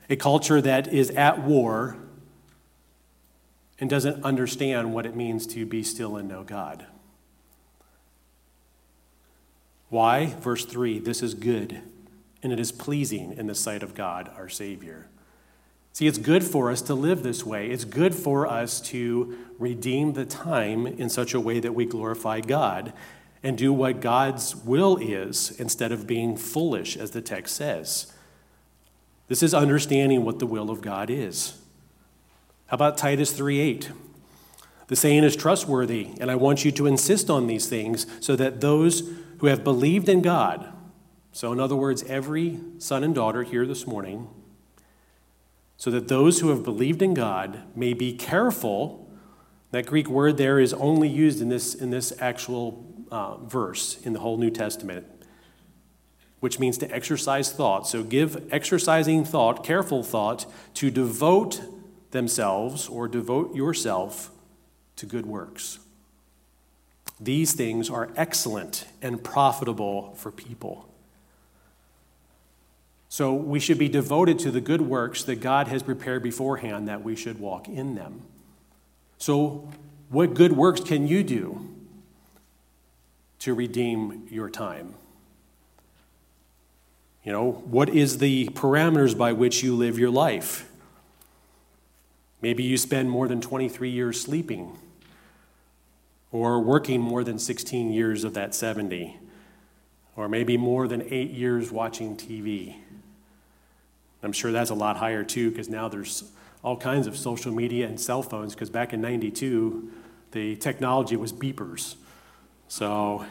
a 0.10 0.18
culture 0.18 0.60
that 0.60 0.92
is 0.92 1.10
at 1.12 1.42
war 1.42 1.98
and 3.80 3.90
doesn't 3.90 4.24
understand 4.24 4.94
what 4.94 5.06
it 5.06 5.16
means 5.16 5.48
to 5.48 5.66
be 5.66 5.84
still 5.84 6.18
and 6.18 6.28
know 6.30 6.44
God. 6.44 6.86
Why? 9.90 10.36
Verse 10.40 10.66
3 10.66 11.00
this 11.00 11.22
is 11.22 11.34
good 11.34 11.82
and 12.42 12.52
it 12.52 12.60
is 12.60 12.72
pleasing 12.72 13.34
in 13.34 13.48
the 13.48 13.56
sight 13.56 13.84
of 13.84 13.96
God, 13.96 14.30
our 14.36 14.50
Savior. 14.50 15.08
See, 15.94 16.08
it's 16.08 16.18
good 16.18 16.44
for 16.44 16.72
us 16.72 16.82
to 16.84 16.96
live 16.96 17.24
this 17.24 17.46
way. 17.46 17.70
It's 17.70 17.86
good 17.86 18.16
for 18.16 18.48
us 18.48 18.82
to 18.82 19.38
redeem 19.60 20.14
the 20.14 20.26
time 20.26 20.88
in 20.88 21.08
such 21.08 21.34
a 21.34 21.40
way 21.40 21.60
that 21.60 21.76
we 21.76 21.86
glorify 21.86 22.42
God 22.42 22.94
and 23.44 23.58
do 23.58 23.72
what 23.72 24.02
God's 24.02 24.56
will 24.56 24.98
is 24.98 25.52
instead 25.60 25.92
of 25.92 26.08
being 26.08 26.36
foolish, 26.36 26.98
as 26.98 27.12
the 27.12 27.22
text 27.22 27.56
says. 27.56 28.12
This 29.28 29.44
is 29.44 29.54
understanding 29.54 30.26
what 30.26 30.40
the 30.40 30.48
will 30.48 30.70
of 30.70 30.82
God 30.82 31.10
is. 31.10 31.60
How 32.68 32.76
about 32.76 32.98
Titus 32.98 33.32
3:8? 33.32 33.92
The 34.88 34.96
saying 34.96 35.24
is 35.24 35.36
trustworthy, 35.36 36.10
and 36.20 36.32
I 36.32 36.36
want 36.36 36.66
you 36.66 36.72
to 36.72 36.88
insist 36.88 37.30
on 37.30 37.48
these 37.48 37.68
things 37.68 38.08
so 38.20 38.36
that 38.36 38.62
those 38.62 39.04
who 39.40 39.48
have 39.48 39.64
believed 39.64 40.10
in 40.10 40.22
God 40.22 40.74
so, 41.36 41.52
in 41.52 41.60
other 41.60 41.76
words, 41.76 42.04
every 42.04 42.60
son 42.78 43.04
and 43.04 43.14
daughter 43.14 43.42
here 43.42 43.66
this 43.66 43.88
morning, 43.88 44.28
so 45.84 45.92
that 45.92 46.08
those 46.08 46.40
who 46.40 46.48
have 46.48 46.64
believed 46.64 47.02
in 47.02 47.14
God 47.14 47.62
may 47.76 47.92
be 47.92 48.14
careful. 48.14 49.06
That 49.72 49.86
Greek 49.86 50.08
word 50.08 50.38
there 50.38 50.58
is 50.58 50.74
only 50.74 51.10
used 51.10 51.42
in 51.42 51.50
this, 51.50 51.76
in 51.76 51.90
this 51.90 52.14
actual 52.22 52.86
uh, 53.12 53.36
verse 53.40 54.00
in 54.04 54.14
the 54.14 54.22
whole 54.22 54.38
New 54.38 54.50
Testament, 54.50 55.06
which 56.40 56.58
means 56.58 56.78
to 56.78 56.90
exercise 56.90 57.52
thought. 57.52 57.86
So, 57.86 58.02
give 58.02 58.48
exercising 58.50 59.26
thought, 59.26 59.66
careful 59.66 60.04
thought, 60.04 60.46
to 60.76 60.90
devote 60.90 61.62
themselves 62.12 62.88
or 62.88 63.10
devote 63.10 63.54
yourself 63.54 64.32
to 64.96 65.06
good 65.06 65.26
works. 65.26 65.80
These 67.20 67.56
things 67.56 67.90
are 67.90 68.10
excellent 68.16 68.86
and 69.02 69.22
profitable 69.22 70.14
for 70.16 70.32
people. 70.32 70.93
So 73.14 73.32
we 73.36 73.60
should 73.60 73.78
be 73.78 73.90
devoted 73.90 74.40
to 74.40 74.50
the 74.50 74.60
good 74.60 74.82
works 74.82 75.22
that 75.26 75.36
God 75.36 75.68
has 75.68 75.84
prepared 75.84 76.24
beforehand 76.24 76.88
that 76.88 77.04
we 77.04 77.16
should 77.16 77.40
walk 77.40 77.70
in 77.70 77.94
them. 77.94 78.24
So, 79.20 79.70
what 80.10 80.34
good 80.34 80.54
works 80.54 80.82
can 80.82 81.08
you 81.08 81.22
do 81.22 81.76
to 83.38 83.54
redeem 83.54 84.26
your 84.32 84.50
time? 84.50 84.96
You 87.24 87.34
know, 87.34 87.52
what 87.52 87.88
is 87.88 88.18
the 88.18 88.48
parameters 88.48 89.16
by 89.16 89.32
which 89.32 89.62
you 89.62 89.76
live 89.76 90.00
your 90.00 90.10
life? 90.10 90.68
Maybe 92.42 92.64
you 92.64 92.78
spend 92.78 93.12
more 93.12 93.28
than 93.28 93.42
23 93.42 93.92
years 93.92 94.20
sleeping 94.20 94.76
or 96.32 96.60
working 96.60 97.00
more 97.00 97.24
than 97.24 97.38
16 97.38 97.94
years 97.94 98.24
of 98.24 98.34
that 98.34 98.56
70, 98.56 99.20
or 100.16 100.28
maybe 100.28 100.58
more 100.58 100.88
than 100.88 101.04
eight 101.12 101.30
years 101.30 101.72
watching 101.72 102.18
TV. 102.18 102.78
I'm 104.24 104.32
sure 104.32 104.52
that's 104.52 104.70
a 104.70 104.76
lot 104.76 104.98
higher 104.98 105.24
too, 105.24 105.50
because 105.52 105.70
now 105.70 105.88
there's 105.90 106.24
all 106.64 106.78
kinds 106.78 107.08
of 107.08 107.18
social 107.18 107.52
media 107.52 107.88
and 107.88 108.00
cell 108.00 108.24
phones, 108.24 108.54
because 108.54 108.70
back 108.70 108.94
in 108.94 109.02
92, 109.02 109.92
the 110.32 110.56
technology 110.56 111.16
was 111.16 111.34
beepers. 111.34 111.96
So 112.68 113.26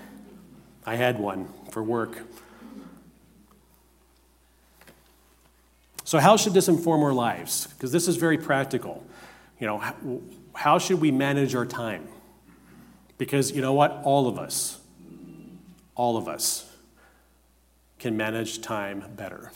I 0.85 0.97
had 0.97 1.19
one 1.19 1.49
for 1.71 1.83
work. 1.83 2.19
So, 6.05 6.19
how 6.19 6.37
should 6.37 6.53
this 6.53 6.69
inform 6.69 7.03
our 7.03 7.13
lives? 7.13 7.69
Because 7.69 7.91
this 7.91 8.07
is 8.07 8.17
very 8.17 8.37
practical. 8.37 9.07
You 9.59 9.67
know, 9.67 10.23
how 10.55 10.79
should 10.79 11.01
we 11.01 11.11
manage 11.11 11.55
our 11.55 11.65
time? 11.65 12.07
Because 13.17 13.53
you 13.53 13.63
know 13.63 13.73
what? 13.73 14.01
All 14.05 14.27
of 14.29 14.39
us, 14.39 14.79
all 15.95 16.17
of 16.17 16.29
us 16.29 16.71
can 17.99 18.17
manage 18.17 18.61
time 18.61 19.05
better. 19.17 19.53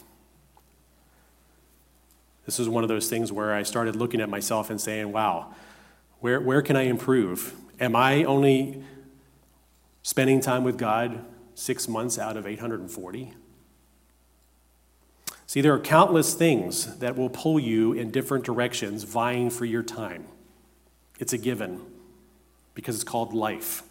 This 2.47 2.61
is 2.61 2.69
one 2.69 2.85
of 2.85 2.89
those 2.89 3.11
things 3.11 3.33
where 3.33 3.53
I 3.53 3.65
started 3.65 3.97
looking 3.97 4.21
at 4.21 4.29
myself 4.29 4.71
and 4.71 4.81
saying, 4.81 5.13
wow, 5.13 5.53
where, 6.21 6.41
where 6.41 6.63
can 6.63 6.77
I 6.77 6.83
improve? 6.83 7.55
Am 7.79 7.95
I 7.95 8.25
only 8.25 8.83
spending 10.03 10.41
time 10.41 10.63
with 10.65 10.79
God 10.79 11.25
six 11.55 11.89
months 11.89 12.19
out 12.19 12.37
of 12.37 12.47
840? 12.47 13.35
See, 15.49 15.61
there 15.61 15.75
are 15.75 15.81
countless 15.81 16.35
things 16.35 16.99
that 16.99 17.17
will 17.17 17.29
pull 17.29 17.59
you 17.59 17.93
in 17.93 18.11
different 18.11 18.45
directions, 18.45 19.03
vying 19.03 19.51
for 19.51 19.65
your 19.65 19.83
time. 19.83 20.27
It's 21.19 21.33
a 21.33 21.39
given 21.39 21.81
because 22.75 22.95
it's 22.95 23.05
called 23.05 23.33
life. 23.33 23.83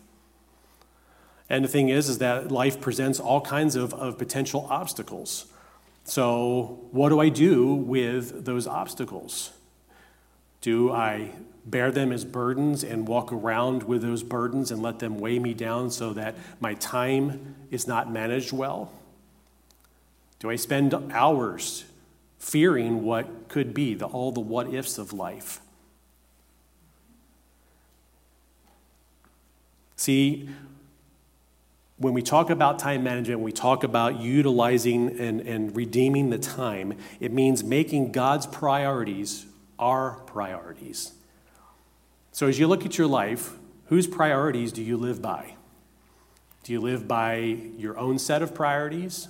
And 1.49 1.63
the 1.63 1.69
thing 1.69 1.89
is, 1.89 2.09
is 2.09 2.17
that 2.19 2.51
life 2.51 2.81
presents 2.81 3.19
all 3.19 3.41
kinds 3.41 3.75
of, 3.75 3.93
of 3.93 4.17
potential 4.17 4.67
obstacles. 4.69 5.45
So, 6.05 6.87
what 6.91 7.09
do 7.09 7.19
I 7.19 7.29
do 7.29 7.73
with 7.73 8.45
those 8.45 8.67
obstacles? 8.67 9.51
Do 10.61 10.91
I 10.91 11.31
bear 11.65 11.91
them 11.91 12.11
as 12.11 12.23
burdens 12.23 12.83
and 12.83 13.07
walk 13.07 13.33
around 13.33 13.83
with 13.83 14.03
those 14.03 14.21
burdens 14.21 14.69
and 14.69 14.83
let 14.83 14.99
them 14.99 15.19
weigh 15.19 15.39
me 15.39 15.55
down 15.55 15.89
so 15.89 16.13
that 16.13 16.35
my 16.59 16.75
time 16.75 17.55
is 17.71 17.87
not 17.87 18.11
managed 18.11 18.53
well? 18.53 18.91
Do 20.37 20.51
I 20.51 20.57
spend 20.57 20.93
hours 21.11 21.85
fearing 22.37 23.03
what 23.03 23.47
could 23.47 23.73
be, 23.73 23.95
the, 23.95 24.05
all 24.05 24.31
the 24.31 24.39
what 24.39 24.71
ifs 24.71 24.99
of 24.99 25.11
life? 25.11 25.59
See, 29.95 30.49
when 31.97 32.13
we 32.13 32.21
talk 32.21 32.49
about 32.49 32.79
time 32.79 33.03
management, 33.03 33.39
when 33.39 33.45
we 33.45 33.51
talk 33.51 33.83
about 33.83 34.19
utilizing 34.19 35.19
and, 35.19 35.41
and 35.41 35.75
redeeming 35.75 36.29
the 36.29 36.37
time, 36.37 36.97
it 37.19 37.31
means 37.31 37.63
making 37.63 38.11
God's 38.11 38.45
priorities 38.45 39.45
our 39.79 40.21
priorities. 40.25 41.13
So 42.31 42.47
as 42.47 42.59
you 42.59 42.67
look 42.67 42.85
at 42.85 42.97
your 42.97 43.07
life, 43.07 43.53
whose 43.85 44.07
priorities 44.07 44.71
do 44.71 44.81
you 44.81 44.97
live 44.97 45.21
by? 45.21 45.55
Do 46.63 46.73
you 46.73 46.81
live 46.81 47.07
by 47.07 47.35
your 47.77 47.97
own 47.97 48.17
set 48.17 48.41
of 48.41 48.53
priorities, 48.53 49.27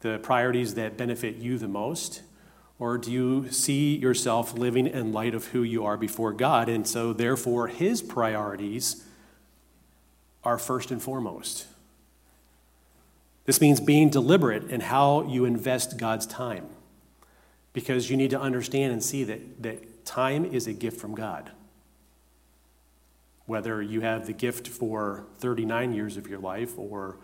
the 0.00 0.18
priorities 0.18 0.74
that 0.74 0.96
benefit 0.96 1.36
you 1.36 1.58
the 1.58 1.68
most? 1.68 2.22
Or 2.78 2.98
do 2.98 3.12
you 3.12 3.50
see 3.50 3.96
yourself 3.96 4.54
living 4.54 4.86
in 4.86 5.12
light 5.12 5.34
of 5.34 5.46
who 5.48 5.62
you 5.62 5.84
are 5.84 5.96
before 5.96 6.32
God? 6.32 6.68
And 6.68 6.86
so, 6.86 7.12
therefore, 7.12 7.68
His 7.68 8.02
priorities 8.02 9.04
are 10.42 10.58
first 10.58 10.90
and 10.90 11.00
foremost. 11.00 11.66
This 13.44 13.60
means 13.60 13.80
being 13.80 14.08
deliberate 14.08 14.70
in 14.70 14.80
how 14.80 15.26
you 15.26 15.44
invest 15.44 15.98
God's 15.98 16.26
time 16.26 16.66
because 17.72 18.10
you 18.10 18.16
need 18.16 18.30
to 18.30 18.40
understand 18.40 18.92
and 18.92 19.02
see 19.02 19.24
that, 19.24 19.62
that 19.62 20.04
time 20.04 20.44
is 20.44 20.66
a 20.66 20.72
gift 20.72 21.00
from 21.00 21.14
God. 21.14 21.50
Whether 23.46 23.82
you 23.82 24.02
have 24.02 24.26
the 24.26 24.32
gift 24.32 24.68
for 24.68 25.26
39 25.38 25.92
years 25.92 26.16
of 26.16 26.28
your 26.28 26.38
life 26.38 26.78
or 26.78 27.16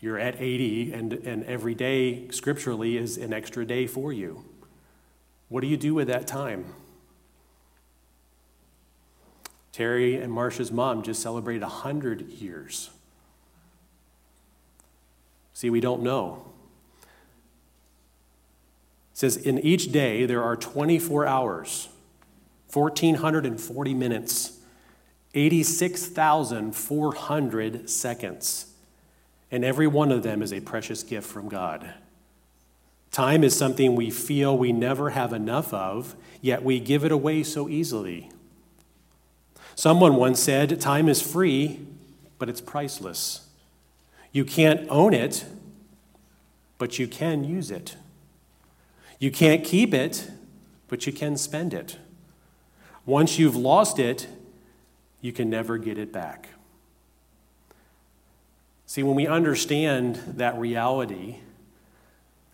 you're 0.00 0.18
at 0.18 0.40
80 0.40 0.92
and, 0.92 1.12
and 1.12 1.44
every 1.44 1.74
day 1.74 2.28
scripturally 2.30 2.98
is 2.98 3.16
an 3.16 3.32
extra 3.32 3.64
day 3.64 3.86
for 3.86 4.12
you. 4.12 4.44
What 5.48 5.60
do 5.60 5.66
you 5.66 5.76
do 5.76 5.94
with 5.94 6.08
that 6.08 6.26
time? 6.26 6.74
Terry 9.70 10.16
and 10.16 10.30
Marcia's 10.30 10.70
mom 10.70 11.02
just 11.02 11.22
celebrated 11.22 11.62
100 11.62 12.28
years. 12.28 12.90
See, 15.62 15.70
we 15.70 15.78
don't 15.78 16.02
know. 16.02 16.44
It 19.12 19.18
says, 19.18 19.36
in 19.36 19.60
each 19.60 19.92
day 19.92 20.26
there 20.26 20.42
are 20.42 20.56
24 20.56 21.24
hours, 21.24 21.88
1,440 22.72 23.94
minutes, 23.94 24.58
86,400 25.34 27.88
seconds, 27.88 28.74
and 29.52 29.64
every 29.64 29.86
one 29.86 30.10
of 30.10 30.24
them 30.24 30.42
is 30.42 30.52
a 30.52 30.58
precious 30.58 31.04
gift 31.04 31.28
from 31.28 31.48
God. 31.48 31.94
Time 33.12 33.44
is 33.44 33.56
something 33.56 33.94
we 33.94 34.10
feel 34.10 34.58
we 34.58 34.72
never 34.72 35.10
have 35.10 35.32
enough 35.32 35.72
of, 35.72 36.16
yet 36.40 36.64
we 36.64 36.80
give 36.80 37.04
it 37.04 37.12
away 37.12 37.44
so 37.44 37.68
easily. 37.68 38.32
Someone 39.76 40.16
once 40.16 40.42
said, 40.42 40.80
Time 40.80 41.08
is 41.08 41.22
free, 41.22 41.86
but 42.40 42.48
it's 42.48 42.60
priceless. 42.60 43.41
You 44.32 44.46
can't 44.46 44.88
own 44.88 45.12
it, 45.12 45.44
but 46.78 46.98
you 46.98 47.06
can 47.06 47.44
use 47.44 47.70
it. 47.70 47.96
You 49.18 49.30
can't 49.30 49.62
keep 49.62 49.92
it, 49.92 50.30
but 50.88 51.06
you 51.06 51.12
can 51.12 51.36
spend 51.36 51.74
it. 51.74 51.98
Once 53.04 53.38
you've 53.38 53.54
lost 53.54 53.98
it, 53.98 54.26
you 55.20 55.32
can 55.32 55.50
never 55.50 55.76
get 55.76 55.98
it 55.98 56.12
back. 56.12 56.48
See, 58.86 59.02
when 59.02 59.14
we 59.14 59.26
understand 59.26 60.16
that 60.36 60.58
reality 60.58 61.36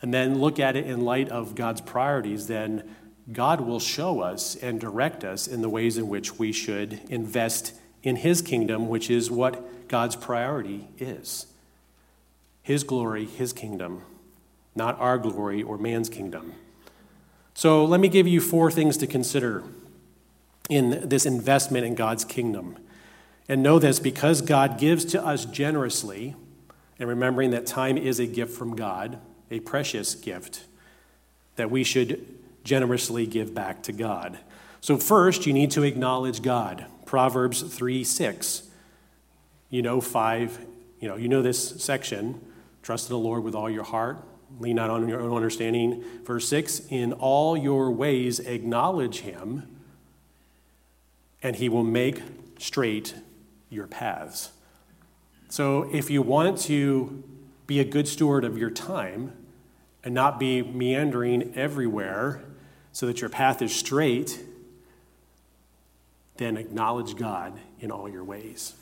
and 0.02 0.12
then 0.12 0.38
look 0.38 0.58
at 0.58 0.76
it 0.76 0.86
in 0.86 1.00
light 1.00 1.28
of 1.28 1.54
God's 1.54 1.80
priorities, 1.80 2.48
then 2.48 2.88
God 3.32 3.60
will 3.60 3.80
show 3.80 4.20
us 4.20 4.56
and 4.56 4.80
direct 4.80 5.24
us 5.24 5.46
in 5.46 5.62
the 5.62 5.68
ways 5.68 5.96
in 5.96 6.08
which 6.08 6.38
we 6.38 6.52
should 6.52 7.00
invest 7.08 7.74
in 8.02 8.16
His 8.16 8.42
kingdom, 8.42 8.88
which 8.88 9.10
is 9.10 9.30
what 9.30 9.88
God's 9.88 10.16
priority 10.16 10.88
is 10.98 11.46
His 12.68 12.85
glory, 12.85 13.24
His 13.24 13.54
kingdom, 13.54 14.02
not 14.74 15.00
our 15.00 15.16
glory 15.16 15.62
or 15.62 15.78
man's 15.78 16.11
kingdom. 16.11 16.52
So 17.54 17.83
let 17.83 17.98
me 17.98 18.09
give 18.09 18.28
you 18.28 18.42
four 18.42 18.70
things 18.70 18.98
to 18.98 19.07
consider 19.07 19.64
in 20.68 21.09
this 21.09 21.24
investment 21.24 21.87
in 21.87 21.94
God's 21.94 22.26
kingdom. 22.26 22.76
And 23.48 23.62
know 23.62 23.78
this 23.78 23.98
because 23.98 24.42
God 24.42 24.78
gives 24.78 25.07
to 25.07 25.24
us 25.24 25.46
generously, 25.46 26.37
and 26.98 27.09
remembering 27.09 27.52
that 27.52 27.64
time 27.64 27.96
is 27.96 28.20
a 28.20 28.26
gift 28.26 28.54
from 28.54 28.76
God, 28.76 29.18
a 29.50 29.61
precious 29.61 30.14
gift, 30.14 30.66
that 31.57 31.70
we 31.70 31.83
should 31.83 32.22
generously 32.64 33.26
give 33.26 33.54
back 33.54 33.83
to 33.85 33.92
God. 33.92 34.40
So, 34.83 34.98
first, 34.98 35.46
you 35.46 35.54
need 35.54 35.70
to 35.70 35.85
acknowledge 35.85 36.42
God. 36.42 36.85
Proverbs 37.07 37.62
3 37.62 38.04
6. 38.04 38.64
You 39.70 39.81
know, 39.81 40.02
5, 40.02 40.66
you 41.00 41.09
know, 41.09 41.16
you 41.16 41.28
know 41.28 41.40
this 41.40 41.83
section. 41.83 42.42
Trust 42.88 43.11
in 43.11 43.16
the 43.16 43.20
Lord 43.20 43.44
with 43.44 43.55
all 43.55 43.68
your 43.68 43.85
heart. 43.85 44.24
Lean 44.61 44.77
not 44.77 44.88
on 44.88 45.07
your 45.11 45.20
own 45.20 45.37
understanding. 45.37 46.03
Verse 46.24 46.48
6 46.48 46.87
In 46.88 47.12
all 47.12 47.55
your 47.55 47.90
ways 47.90 48.40
acknowledge 48.40 49.18
him, 49.18 49.77
and 51.42 51.57
he 51.57 51.68
will 51.68 51.85
make 51.85 52.22
straight 52.59 53.14
your 53.68 53.87
paths. 53.87 54.53
So, 55.51 55.90
if 55.92 56.09
you 56.09 56.22
want 56.22 56.61
to 56.61 57.22
be 57.66 57.79
a 57.79 57.85
good 57.85 58.09
steward 58.09 58.42
of 58.42 58.57
your 58.57 58.70
time 58.70 59.35
and 60.03 60.14
not 60.14 60.40
be 60.40 60.62
meandering 60.62 61.53
everywhere 61.55 62.42
so 62.92 63.05
that 63.05 63.20
your 63.20 63.29
path 63.29 63.61
is 63.61 63.77
straight, 63.77 64.40
then 66.38 66.57
acknowledge 66.57 67.16
God 67.16 67.61
in 67.81 67.90
all 67.90 68.09
your 68.09 68.24
ways. 68.24 68.77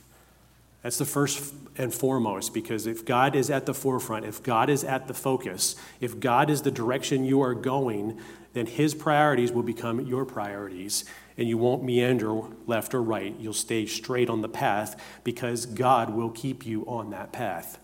That's 0.87 0.99
the 0.99 1.05
first 1.05 1.53
and 1.77 1.93
foremost, 1.93 2.55
because 2.55 2.87
if 2.87 3.05
God 3.05 3.35
is 3.35 3.51
at 3.51 3.67
the 3.67 3.75
forefront, 3.75 4.25
if 4.25 4.41
God 4.41 4.71
is 4.71 4.85
at 4.85 5.09
the 5.09 5.15
focus, 5.15 5.75
if 6.01 6.21
God 6.21 6.49
is 6.49 6.63
the 6.63 6.71
direction 6.71 7.25
you 7.25 7.41
are 7.41 7.55
going, 7.55 8.21
then 8.53 8.67
His 8.67 8.95
priorities 8.95 9.51
will 9.51 9.65
become 9.65 10.07
your 10.07 10.25
priorities, 10.25 11.05
and 11.37 11.49
you 11.49 11.59
won't 11.59 11.83
meander 11.83 12.41
left 12.69 12.95
or 12.95 13.03
right. 13.03 13.35
You'll 13.37 13.53
stay 13.53 13.87
straight 13.87 14.31
on 14.31 14.43
the 14.43 14.49
path 14.49 15.03
because 15.25 15.67
God 15.67 16.15
will 16.15 16.31
keep 16.31 16.65
you 16.65 16.85
on 16.87 17.11
that 17.11 17.33
path. 17.33 17.81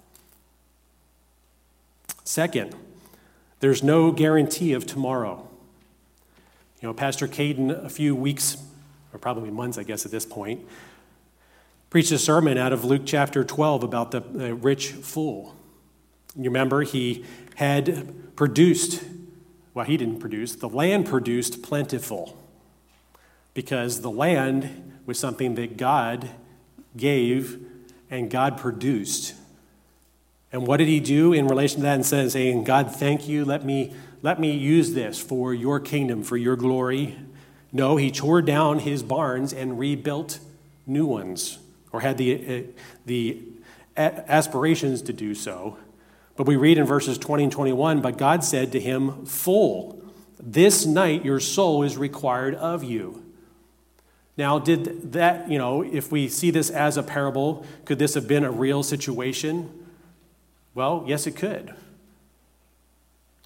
Second, 2.23 2.73
there's 3.59 3.83
no 3.83 4.13
guarantee 4.13 4.75
of 4.75 4.87
tomorrow. 4.87 5.49
You 6.81 6.87
know, 6.87 6.95
Pastor 6.95 7.27
Caden, 7.27 7.85
a 7.85 7.91
few 7.91 8.15
weeks, 8.15 8.59
or 9.13 9.19
probably 9.19 9.51
months, 9.51 9.77
I 9.77 9.83
guess, 9.83 10.07
at 10.07 10.13
this 10.13 10.25
point, 10.25 10.65
preached 11.93 12.11
a 12.11 12.19
sermon 12.19 12.57
out 12.57 12.73
of 12.73 12.87
Luke 12.87 13.03
chapter 13.05 13.45
12 13.45 13.83
about 13.83 14.13
the, 14.13 14.55
rich 14.55 14.93
fool. 14.93 15.55
You 16.35 16.45
remember, 16.45 16.85
he 16.85 17.23
had 17.57 18.35
produced, 18.35 19.05
well, 19.75 19.85
he 19.85 19.99
didn't 19.99 20.19
produce, 20.19 20.55
the 20.55 20.71
land 20.71 21.05
produced 21.05 21.63
plentiful 21.63 22.43
because 23.53 24.01
the 24.01 24.11
land 24.11 25.01
was 25.05 25.19
something 25.19 25.55
that 25.57 25.77
God 25.77 26.31
gave 26.97 27.63
and 28.11 28.31
God 28.31 28.57
produced. 28.57 29.35
And 30.51 30.67
what 30.67 30.79
did 30.79 30.89
he 30.89 30.99
do 30.99 31.35
in 31.35 31.47
relation 31.47 31.81
to 31.81 31.83
that 31.83 32.11
and 32.13 32.33
saying, 32.33 32.65
God, 32.65 32.91
thank 32.91 33.29
you, 33.29 33.45
let 33.45 33.67
me 33.67 33.95
let 34.23 34.41
me 34.41 34.53
use 34.53 34.95
this 34.95 35.21
for 35.21 35.53
your 35.53 35.79
kingdom, 35.79 36.23
for 36.23 36.39
your 36.39 36.57
glory. 36.57 37.19
No, 37.71 37.99
he 37.99 38.11
tore 38.11 38.41
down 38.41 38.79
his 38.79 39.03
barns 39.03 39.53
and 39.53 39.79
rebuilt 39.79 40.39
new 40.87 41.05
ones, 41.05 41.59
or 41.93 42.01
had 42.01 42.19
the, 42.19 42.67
uh, 42.67 42.73
the 43.07 43.43
aspirations 43.97 45.03
to 45.03 45.13
do 45.13 45.35
so. 45.35 45.77
But 46.37 46.47
we 46.47 46.57
read 46.57 46.79
in 46.79 46.87
verses 46.87 47.19
20 47.19 47.45
and 47.45 47.53
21 47.53 48.01
But 48.01 48.17
God 48.17 48.43
said 48.43 48.73
to 48.73 48.81
him, 48.81 49.27
Full, 49.27 50.03
this 50.41 50.87
night 50.87 51.25
your 51.25 51.41
soul 51.41 51.83
is 51.83 51.97
required 51.97 52.55
of 52.55 52.83
you. 52.83 53.23
Now, 54.37 54.59
did 54.59 55.13
that, 55.13 55.51
you 55.51 55.59
know, 55.59 55.83
if 55.83 56.11
we 56.11 56.29
see 56.29 56.51
this 56.51 56.71
as 56.71 56.97
a 56.97 57.03
parable, 57.03 57.67
could 57.85 57.99
this 57.99 58.15
have 58.15 58.27
been 58.27 58.45
a 58.45 58.51
real 58.51 58.83
situation? 58.83 59.87
Well, 60.75 61.05
yes, 61.07 61.27
it 61.27 61.37
could. 61.37 61.75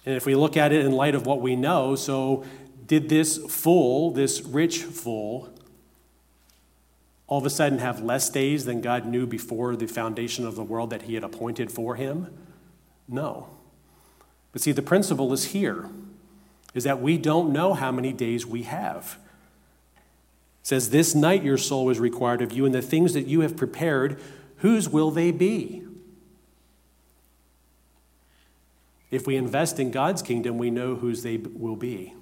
And 0.05 0.15
if 0.15 0.25
we 0.25 0.35
look 0.35 0.55
at 0.55 0.71
it 0.71 0.85
in 0.85 0.93
light 0.93 1.13
of 1.13 1.25
what 1.25 1.41
we 1.41 1.57
know, 1.57 1.95
so 1.95 2.45
did 2.85 3.09
this 3.09 3.37
fool, 3.37 4.11
this 4.11 4.41
rich 4.41 4.83
fool, 4.83 5.49
all 7.27 7.39
of 7.39 7.45
a 7.45 7.49
sudden 7.49 7.79
have 7.79 8.01
less 8.01 8.29
days 8.29 8.65
than 8.65 8.81
God 8.81 9.05
knew 9.05 9.27
before 9.27 9.75
the 9.75 9.85
foundation 9.85 10.47
of 10.47 10.55
the 10.55 10.63
world 10.63 10.89
that 10.89 11.03
he 11.03 11.13
had 11.13 11.23
appointed 11.23 11.71
for 11.71 11.95
him? 11.95 12.33
No. 13.07 13.49
But 14.53 14.61
see, 14.61 14.71
the 14.71 14.81
principle 14.81 15.31
is 15.33 15.45
here 15.45 15.89
is 16.73 16.83
that 16.85 17.01
we 17.01 17.17
don't 17.17 17.51
know 17.51 17.73
how 17.73 17.91
many 17.91 18.13
days 18.13 18.45
we 18.45 18.63
have. 18.63 19.17
It 20.61 20.67
says, 20.67 20.89
This 20.89 21.13
night 21.13 21.43
your 21.43 21.57
soul 21.57 21.89
is 21.89 21.99
required 21.99 22.41
of 22.41 22.53
you, 22.53 22.65
and 22.65 22.73
the 22.73 22.81
things 22.81 23.13
that 23.13 23.27
you 23.27 23.41
have 23.41 23.57
prepared, 23.57 24.19
whose 24.57 24.87
will 24.87 25.11
they 25.11 25.31
be? 25.31 25.83
If 29.09 29.25
we 29.25 29.35
invest 29.35 29.79
in 29.79 29.91
God's 29.91 30.21
kingdom, 30.21 30.57
we 30.57 30.69
know 30.69 30.95
whose 30.95 31.23
they 31.23 31.37
will 31.37 31.77
be. 31.77 32.13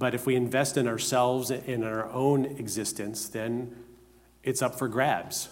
But 0.00 0.14
if 0.14 0.24
we 0.24 0.34
invest 0.34 0.78
in 0.78 0.88
ourselves, 0.88 1.50
and 1.50 1.62
in 1.64 1.84
our 1.84 2.10
own 2.10 2.46
existence, 2.46 3.28
then 3.28 3.76
it's 4.42 4.62
up 4.62 4.76
for 4.76 4.88
grabs. 4.88 5.50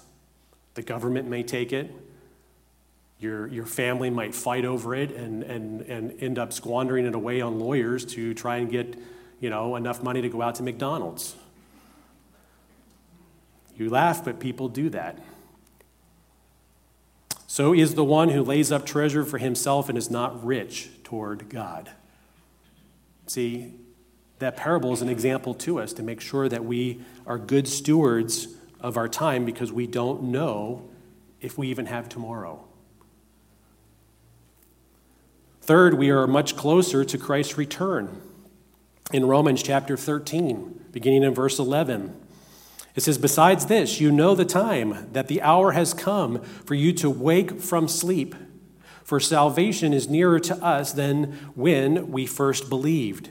The 0.73 0.81
government 0.81 1.29
may 1.29 1.43
take 1.43 1.71
it. 1.71 1.91
Your, 3.19 3.47
your 3.49 3.67
family 3.67 4.09
might 4.09 4.35
fight 4.35 4.65
over 4.65 4.95
it 4.95 5.11
and, 5.11 5.43
and, 5.43 5.83
and 5.83 6.23
end 6.23 6.39
up 6.39 6.55
squandering 6.55 7.05
it 7.05 7.15
away 7.15 7.43
on 7.43 7.59
lawyers 7.59 8.07
to 8.07 8.33
try 8.33 8.57
and 8.57 8.71
get 8.71 8.97
you 9.39 9.51
know, 9.51 9.77
enough 9.77 10.03
money 10.03 10.23
to 10.23 10.31
go 10.31 10.41
out 10.41 10.55
to 10.55 10.63
McDonald's. 10.63 11.37
You 13.77 13.91
laugh, 13.91 14.25
but 14.25 14.41
people 14.41 14.71
do 14.71 14.89
that. 14.89 15.19
So 17.47 17.75
is 17.75 17.97
the 17.97 18.05
one 18.05 18.31
who 18.31 18.43
lays 18.43 18.73
up 18.73 18.87
treasure 18.87 19.27
for 19.27 19.37
himself 19.37 19.91
and 19.91 19.99
is 19.99 20.11
not 20.11 20.43
rich 20.43 20.89
toward 21.05 21.51
God. 21.51 21.91
See, 23.27 23.75
that 24.39 24.57
parable 24.57 24.93
is 24.93 25.03
an 25.03 25.09
example 25.09 25.55
to 25.55 25.81
us 25.81 25.93
to 25.95 26.03
make 26.03 26.21
sure 26.21 26.49
that 26.49 26.65
we 26.65 27.01
are 27.27 27.39
good 27.39 27.67
stewards 27.67 28.49
of 28.81 28.97
our 28.97 29.09
time 29.09 29.45
because 29.45 29.73
we 29.73 29.87
don't 29.87 30.23
know 30.25 30.89
if 31.41 31.59
we 31.59 31.69
even 31.69 31.87
have 31.87 32.09
tomorrow. 32.09 32.65
Third, 35.61 35.95
we 35.95 36.11
are 36.11 36.27
much 36.27 36.57
closer 36.57 37.05
to 37.05 37.19
Christ's 37.19 37.59
return. 37.59 38.23
In 39.13 39.27
Romans 39.27 39.63
chapter 39.63 39.97
13, 39.97 40.87
beginning 40.93 41.25
in 41.25 41.35
verse 41.35 41.59
11, 41.59 42.15
it 42.95 43.03
says, 43.03 43.19
Besides 43.19 43.67
this, 43.67 44.01
you 44.01 44.11
know 44.11 44.35
the 44.35 44.45
time, 44.45 45.09
that 45.13 45.29
the 45.29 45.43
hour 45.43 45.73
has 45.73 45.95
come 45.95 46.43
for 46.43 46.75
you 46.75 46.93
to 46.95 47.11
wake 47.11 47.61
from 47.61 47.87
sleep. 47.87 48.35
For 49.05 49.21
salvation 49.21 49.93
is 49.93 50.09
nearer 50.09 50.41
to 50.41 50.57
us 50.57 50.93
than 50.93 51.33
when 51.55 52.11
we 52.11 52.27
first 52.27 52.69
believed. 52.69 53.31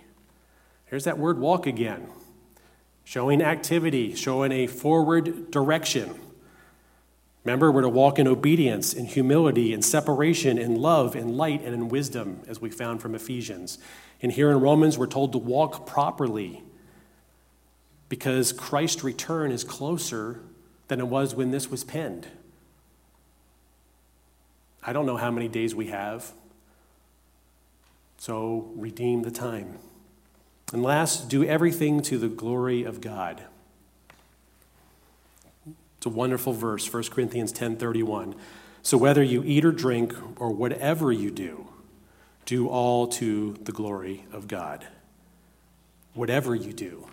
Here's 0.91 1.05
that 1.05 1.17
word 1.17 1.39
walk 1.39 1.65
again 1.65 2.07
showing 3.05 3.41
activity, 3.41 4.13
showing 4.13 4.51
a 4.51 4.67
forward 4.67 5.49
direction. 5.49 6.13
Remember, 7.43 7.71
we're 7.71 7.81
to 7.81 7.89
walk 7.89 8.19
in 8.19 8.27
obedience, 8.27 8.93
in 8.93 9.05
humility, 9.05 9.73
in 9.73 9.81
separation, 9.81 10.59
in 10.59 10.75
love, 10.75 11.15
in 11.15 11.35
light, 11.35 11.63
and 11.63 11.73
in 11.73 11.87
wisdom, 11.87 12.41
as 12.47 12.61
we 12.61 12.69
found 12.69 13.01
from 13.01 13.15
Ephesians. 13.15 13.79
And 14.21 14.31
here 14.31 14.51
in 14.51 14.59
Romans, 14.59 14.97
we're 14.97 15.07
told 15.07 15.31
to 15.31 15.39
walk 15.39 15.87
properly 15.87 16.61
because 18.09 18.53
Christ's 18.53 19.03
return 19.03 19.51
is 19.51 19.63
closer 19.63 20.41
than 20.89 20.99
it 20.99 21.07
was 21.07 21.33
when 21.33 21.51
this 21.51 21.71
was 21.71 21.83
penned. 21.83 22.27
I 24.83 24.93
don't 24.93 25.05
know 25.05 25.17
how 25.17 25.31
many 25.31 25.47
days 25.47 25.73
we 25.73 25.87
have, 25.87 26.31
so 28.17 28.71
redeem 28.75 29.23
the 29.23 29.31
time. 29.31 29.79
And 30.71 30.83
last, 30.83 31.29
do 31.29 31.43
everything 31.43 32.01
to 32.03 32.17
the 32.17 32.29
glory 32.29 32.83
of 32.83 33.01
God. 33.01 33.43
It's 35.97 36.05
a 36.05 36.09
wonderful 36.09 36.53
verse, 36.53 36.85
1 36.85 37.11
Corinthians 37.11 37.51
10:31. 37.51 38.35
So 38.81 38.97
whether 38.97 39.21
you 39.21 39.43
eat 39.43 39.63
or 39.63 39.71
drink 39.71 40.15
or 40.41 40.51
whatever 40.51 41.11
you 41.11 41.29
do, 41.29 41.67
do 42.45 42.67
all 42.67 43.07
to 43.07 43.53
the 43.61 43.71
glory 43.71 44.25
of 44.31 44.47
God. 44.47 44.87
Whatever 46.13 46.55
you 46.55 46.73
do. 46.73 47.07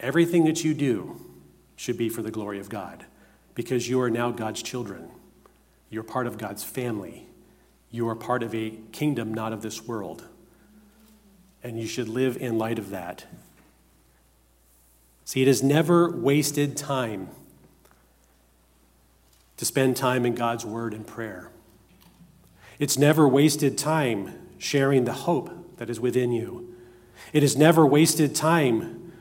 Everything 0.00 0.44
that 0.44 0.64
you 0.64 0.74
do 0.74 1.20
should 1.76 1.96
be 1.96 2.08
for 2.08 2.22
the 2.22 2.30
glory 2.30 2.58
of 2.58 2.68
God 2.68 3.04
because 3.54 3.88
you 3.88 4.00
are 4.00 4.10
now 4.10 4.30
God's 4.30 4.62
children. 4.62 5.10
You're 5.90 6.02
part 6.02 6.26
of 6.26 6.38
God's 6.38 6.64
family. 6.64 7.28
You 7.90 8.08
are 8.08 8.16
part 8.16 8.42
of 8.42 8.54
a 8.54 8.78
kingdom 8.92 9.32
not 9.32 9.52
of 9.52 9.62
this 9.62 9.86
world. 9.86 10.24
And 11.62 11.78
you 11.78 11.86
should 11.86 12.08
live 12.08 12.36
in 12.36 12.58
light 12.58 12.78
of 12.78 12.90
that. 12.90 13.24
See, 15.24 15.42
it 15.42 15.48
is 15.48 15.62
never 15.62 16.10
wasted 16.10 16.76
time 16.76 17.28
to 19.58 19.64
spend 19.64 19.96
time 19.96 20.24
in 20.24 20.34
God's 20.34 20.64
word 20.64 20.94
and 20.94 21.06
prayer. 21.06 21.50
It's 22.78 22.96
never 22.96 23.28
wasted 23.28 23.76
time 23.76 24.34
sharing 24.56 25.04
the 25.04 25.12
hope 25.12 25.76
that 25.78 25.90
is 25.90 26.00
within 26.00 26.32
you. 26.32 26.74
It 27.32 27.42
is 27.42 27.56
never 27.56 27.84
wasted 27.84 28.34
time 28.34 29.12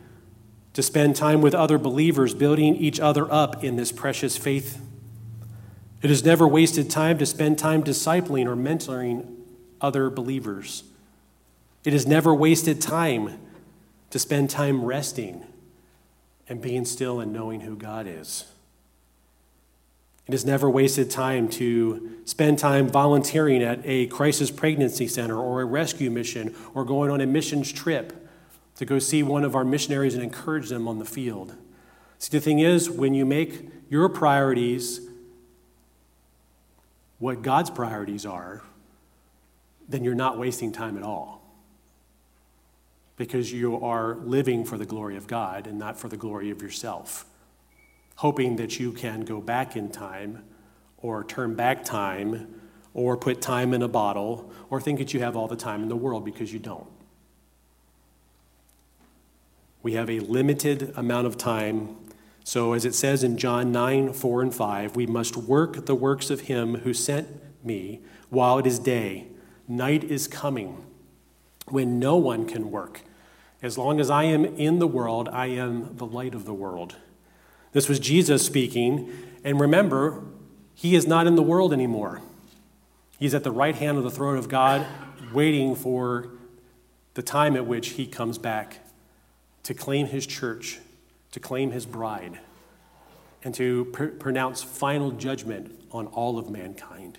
to 0.73 0.83
spend 0.83 1.15
time 1.15 1.41
with 1.41 1.55
other 1.55 1.79
believers, 1.79 2.35
building 2.35 2.75
each 2.75 2.99
other 2.99 3.31
up 3.33 3.63
in 3.63 3.77
this 3.77 3.91
precious 3.91 4.37
faith. 4.37 4.79
It 6.03 6.11
is 6.11 6.23
never 6.23 6.47
wasted 6.47 6.89
time 6.89 7.17
to 7.17 7.25
spend 7.25 7.57
time 7.57 7.83
discipling 7.83 8.45
or 8.45 8.55
mentoring 8.55 9.25
other 9.81 10.11
believers. 10.11 10.83
It 11.87 11.93
is 11.93 12.05
never 12.05 12.35
wasted 12.35 12.81
time 12.81 13.39
to 14.09 14.19
spend 14.19 14.49
time 14.49 14.83
resting 14.83 15.45
and 16.49 16.61
being 16.61 16.83
still 16.83 17.21
and 17.21 17.31
knowing 17.31 17.61
who 17.61 17.77
God 17.77 18.07
is. 18.07 18.43
It 20.27 20.33
is 20.33 20.43
never 20.43 20.69
wasted 20.69 21.09
time 21.09 21.47
to 21.51 22.17
spend 22.25 22.59
time 22.59 22.89
volunteering 22.89 23.63
at 23.63 23.79
a 23.85 24.07
crisis 24.07 24.51
pregnancy 24.51 25.07
center 25.07 25.37
or 25.37 25.61
a 25.61 25.65
rescue 25.65 26.11
mission 26.11 26.53
or 26.73 26.83
going 26.83 27.09
on 27.09 27.21
a 27.21 27.25
missions 27.25 27.71
trip 27.71 28.27
to 28.75 28.83
go 28.83 28.99
see 28.99 29.23
one 29.23 29.45
of 29.45 29.55
our 29.55 29.63
missionaries 29.63 30.13
and 30.13 30.21
encourage 30.21 30.67
them 30.67 30.89
on 30.89 30.99
the 30.99 31.05
field. 31.05 31.55
See, 32.19 32.37
the 32.37 32.41
thing 32.41 32.59
is, 32.59 32.89
when 32.89 33.13
you 33.13 33.25
make 33.25 33.65
your 33.87 34.09
priorities 34.09 34.99
what 37.19 37.41
God's 37.43 37.69
priorities 37.69 38.25
are, 38.25 38.61
then 39.87 40.03
you're 40.03 40.15
not 40.15 40.37
wasting 40.37 40.73
time 40.73 40.97
at 40.97 41.03
all. 41.03 41.36
Because 43.17 43.51
you 43.51 43.83
are 43.83 44.15
living 44.15 44.63
for 44.63 44.77
the 44.77 44.85
glory 44.85 45.17
of 45.17 45.27
God 45.27 45.67
and 45.67 45.77
not 45.77 45.99
for 45.99 46.07
the 46.07 46.17
glory 46.17 46.49
of 46.49 46.61
yourself 46.61 47.25
hoping 48.17 48.55
that 48.55 48.79
you 48.79 48.91
can 48.91 49.21
go 49.21 49.39
back 49.39 49.75
in 49.75 49.89
time 49.89 50.43
or 50.97 51.23
turn 51.23 51.55
back 51.55 51.83
time 51.83 52.61
or 52.93 53.15
put 53.15 53.41
time 53.41 53.73
in 53.73 53.81
a 53.81 53.87
bottle 53.87 54.51
or 54.69 54.81
think 54.81 54.97
that 54.97 55.13
you 55.13 55.19
have 55.19 55.37
all 55.37 55.47
the 55.47 55.55
time 55.55 55.83
in 55.83 55.87
the 55.87 55.95
world 55.95 56.25
because 56.25 56.51
you 56.51 56.59
don't. 56.59 56.87
We 59.83 59.93
have 59.93 60.09
a 60.09 60.19
limited 60.19 60.91
amount 60.97 61.27
of 61.27 61.37
time. 61.37 61.95
So, 62.43 62.73
as 62.73 62.85
it 62.85 62.95
says 62.95 63.23
in 63.23 63.37
John 63.37 63.71
9, 63.71 64.13
4 64.13 64.41
and 64.41 64.53
5, 64.53 64.95
we 64.95 65.05
must 65.05 65.37
work 65.37 65.85
the 65.85 65.95
works 65.95 66.31
of 66.31 66.41
him 66.41 66.77
who 66.77 66.93
sent 66.93 67.27
me 67.63 68.01
while 68.29 68.57
it 68.57 68.65
is 68.65 68.79
day. 68.79 69.27
Night 69.67 70.03
is 70.03 70.27
coming 70.27 70.86
when 71.69 71.99
no 71.99 72.15
one 72.15 72.45
can 72.45 72.71
work. 72.71 73.01
As 73.61 73.77
long 73.77 73.99
as 73.99 74.09
I 74.09 74.23
am 74.23 74.45
in 74.45 74.79
the 74.79 74.87
world, 74.87 75.29
I 75.29 75.47
am 75.47 75.97
the 75.97 76.05
light 76.05 76.35
of 76.35 76.45
the 76.45 76.53
world. 76.53 76.95
This 77.71 77.89
was 77.89 77.99
Jesus 77.99 78.45
speaking. 78.45 79.11
And 79.43 79.59
remember, 79.59 80.23
he 80.75 80.95
is 80.95 81.07
not 81.07 81.27
in 81.27 81.35
the 81.35 81.43
world 81.43 81.73
anymore. 81.73 82.21
He's 83.19 83.33
at 83.33 83.43
the 83.43 83.51
right 83.51 83.75
hand 83.75 83.97
of 83.97 84.03
the 84.03 84.11
throne 84.11 84.37
of 84.37 84.47
God, 84.47 84.85
waiting 85.33 85.75
for 85.75 86.29
the 87.15 87.23
time 87.23 87.55
at 87.55 87.65
which 87.65 87.89
he 87.89 88.05
comes 88.05 88.37
back 88.37 88.79
to 89.63 89.73
claim 89.73 90.07
his 90.07 90.27
church, 90.27 90.79
to 91.31 91.39
claim 91.39 91.71
his 91.71 91.85
bride, 91.85 92.39
and 93.43 93.55
to 93.55 93.85
pr- 93.85 94.05
pronounce 94.05 94.61
final 94.61 95.11
judgment 95.11 95.71
on 95.91 96.05
all 96.07 96.37
of 96.37 96.49
mankind. 96.49 97.17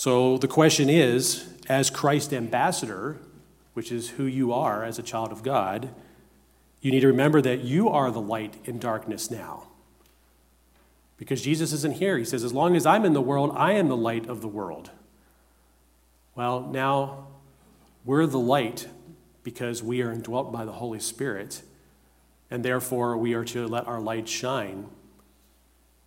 So 0.00 0.38
the 0.38 0.48
question 0.48 0.88
is 0.88 1.46
as 1.68 1.90
Christ 1.90 2.32
ambassador, 2.32 3.18
which 3.74 3.92
is 3.92 4.08
who 4.08 4.24
you 4.24 4.50
are 4.50 4.82
as 4.82 4.98
a 4.98 5.02
child 5.02 5.30
of 5.30 5.42
God, 5.42 5.90
you 6.80 6.90
need 6.90 7.00
to 7.00 7.08
remember 7.08 7.42
that 7.42 7.64
you 7.64 7.90
are 7.90 8.10
the 8.10 8.18
light 8.18 8.56
in 8.64 8.78
darkness 8.78 9.30
now. 9.30 9.68
Because 11.18 11.42
Jesus 11.42 11.74
isn't 11.74 11.96
here. 11.96 12.16
He 12.16 12.24
says, 12.24 12.44
As 12.44 12.54
long 12.54 12.76
as 12.76 12.86
I'm 12.86 13.04
in 13.04 13.12
the 13.12 13.20
world, 13.20 13.52
I 13.54 13.72
am 13.72 13.88
the 13.88 13.96
light 13.96 14.26
of 14.26 14.40
the 14.40 14.48
world. 14.48 14.90
Well, 16.34 16.62
now 16.62 17.26
we're 18.06 18.24
the 18.24 18.38
light 18.38 18.88
because 19.42 19.82
we 19.82 20.00
are 20.00 20.10
indwelt 20.10 20.50
by 20.50 20.64
the 20.64 20.72
Holy 20.72 21.00
Spirit, 21.00 21.60
and 22.50 22.64
therefore 22.64 23.18
we 23.18 23.34
are 23.34 23.44
to 23.44 23.68
let 23.68 23.86
our 23.86 24.00
light 24.00 24.30
shine 24.30 24.88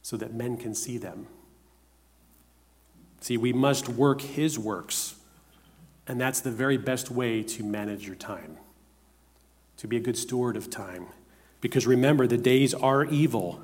so 0.01 0.17
that 0.17 0.33
men 0.33 0.57
can 0.57 0.73
see 0.73 0.97
them. 0.97 1.27
See, 3.23 3.37
we 3.37 3.53
must 3.53 3.87
work 3.87 4.19
His 4.19 4.59
works, 4.59 5.15
and 6.05 6.19
that's 6.19 6.41
the 6.41 6.51
very 6.51 6.75
best 6.75 7.09
way 7.09 7.41
to 7.41 7.63
manage 7.63 8.05
your 8.05 8.17
time 8.17 8.57
to 9.77 9.87
be 9.87 9.95
a 9.95 10.01
good 10.01 10.17
steward 10.17 10.57
of 10.57 10.69
time. 10.69 11.05
Because 11.61 11.87
remember, 11.87 12.27
the 12.27 12.37
days 12.37 12.73
are 12.73 13.05
evil, 13.05 13.61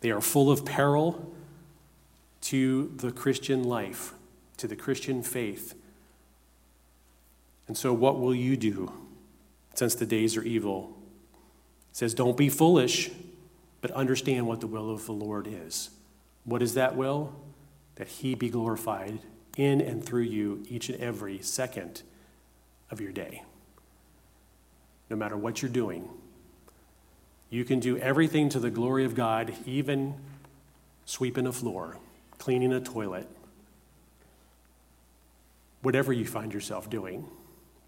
they 0.00 0.10
are 0.10 0.20
full 0.20 0.50
of 0.50 0.64
peril 0.64 1.32
to 2.40 2.92
the 2.96 3.12
Christian 3.12 3.62
life, 3.62 4.12
to 4.56 4.66
the 4.66 4.74
Christian 4.74 5.22
faith. 5.22 5.74
And 7.68 7.78
so, 7.78 7.92
what 7.92 8.18
will 8.18 8.34
you 8.34 8.56
do 8.56 8.92
since 9.74 9.94
the 9.94 10.04
days 10.04 10.36
are 10.36 10.42
evil? 10.42 10.98
It 11.92 11.98
says, 11.98 12.12
Don't 12.12 12.36
be 12.36 12.48
foolish, 12.48 13.12
but 13.80 13.92
understand 13.92 14.48
what 14.48 14.60
the 14.60 14.66
will 14.66 14.90
of 14.90 15.06
the 15.06 15.12
Lord 15.12 15.46
is. 15.46 15.90
What 16.42 16.60
is 16.60 16.74
that 16.74 16.96
will? 16.96 17.32
That 17.96 18.08
He 18.08 18.34
be 18.34 18.48
glorified 18.48 19.20
in 19.56 19.80
and 19.80 20.04
through 20.04 20.22
you 20.22 20.64
each 20.68 20.88
and 20.88 21.00
every 21.00 21.40
second 21.40 22.02
of 22.90 23.00
your 23.00 23.12
day. 23.12 23.42
No 25.10 25.16
matter 25.16 25.36
what 25.36 25.62
you're 25.62 25.70
doing, 25.70 26.08
you 27.50 27.64
can 27.64 27.78
do 27.78 27.96
everything 27.98 28.48
to 28.48 28.58
the 28.58 28.70
glory 28.70 29.04
of 29.04 29.14
God, 29.14 29.54
even 29.64 30.14
sweeping 31.04 31.46
a 31.46 31.52
floor, 31.52 31.98
cleaning 32.38 32.72
a 32.72 32.80
toilet, 32.80 33.28
whatever 35.82 36.12
you 36.12 36.24
find 36.24 36.52
yourself 36.52 36.88
doing, 36.90 37.28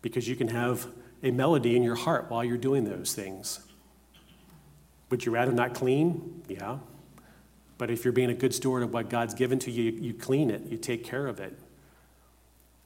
because 0.02 0.28
you 0.28 0.36
can 0.36 0.48
have 0.48 0.86
a 1.22 1.30
melody 1.30 1.74
in 1.74 1.82
your 1.82 1.94
heart 1.94 2.26
while 2.30 2.44
you're 2.44 2.58
doing 2.58 2.84
those 2.84 3.14
things. 3.14 3.60
Would 5.10 5.24
you 5.24 5.32
rather 5.32 5.52
not 5.52 5.74
clean? 5.74 6.42
Yeah. 6.48 6.78
But 7.78 7.90
if 7.90 8.04
you're 8.04 8.12
being 8.12 8.30
a 8.30 8.34
good 8.34 8.54
steward 8.54 8.82
of 8.82 8.92
what 8.92 9.10
God's 9.10 9.34
given 9.34 9.58
to 9.60 9.70
you, 9.70 9.90
you 9.92 10.14
clean 10.14 10.50
it, 10.50 10.62
you 10.66 10.78
take 10.78 11.04
care 11.04 11.26
of 11.26 11.40
it. 11.40 11.58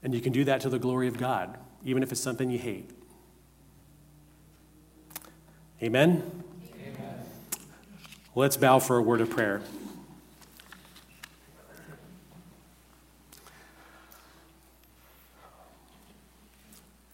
And 0.03 0.15
you 0.15 0.21
can 0.21 0.33
do 0.33 0.45
that 0.45 0.61
to 0.63 0.69
the 0.69 0.79
glory 0.79 1.07
of 1.09 1.19
God, 1.19 1.59
even 1.85 2.03
if 2.03 2.11
it's 2.11 2.21
something 2.21 2.51
you 2.51 2.59
hate. 2.59 2.91
Amen? 5.83 6.45
Amen. 6.75 7.25
Let's 8.35 8.57
bow 8.57 8.79
for 8.79 8.97
a 8.97 9.03
word 9.03 9.21
of 9.21 9.31
prayer. 9.31 9.63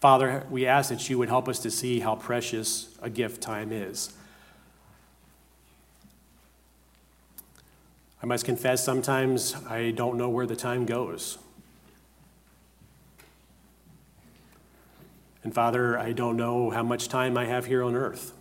Father, 0.00 0.46
we 0.50 0.66
ask 0.66 0.90
that 0.90 1.08
you 1.08 1.18
would 1.18 1.28
help 1.28 1.48
us 1.48 1.58
to 1.60 1.70
see 1.70 2.00
how 2.00 2.14
precious 2.14 2.96
a 3.02 3.10
gift 3.10 3.42
time 3.42 3.72
is. 3.72 4.12
I 8.26 8.28
must 8.28 8.44
confess, 8.44 8.82
sometimes 8.82 9.54
I 9.68 9.92
don't 9.92 10.16
know 10.16 10.28
where 10.28 10.46
the 10.46 10.56
time 10.56 10.84
goes. 10.84 11.38
And 15.44 15.54
Father, 15.54 15.96
I 15.96 16.10
don't 16.10 16.36
know 16.36 16.70
how 16.70 16.82
much 16.82 17.06
time 17.06 17.38
I 17.38 17.44
have 17.44 17.66
here 17.66 17.84
on 17.84 17.94
earth. 17.94 18.32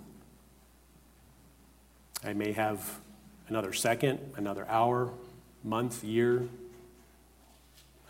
I 2.23 2.33
may 2.33 2.51
have 2.53 2.97
another 3.47 3.73
second, 3.73 4.17
another 4.35 4.67
hour, 4.69 5.11
month, 5.63 6.03
year. 6.03 6.47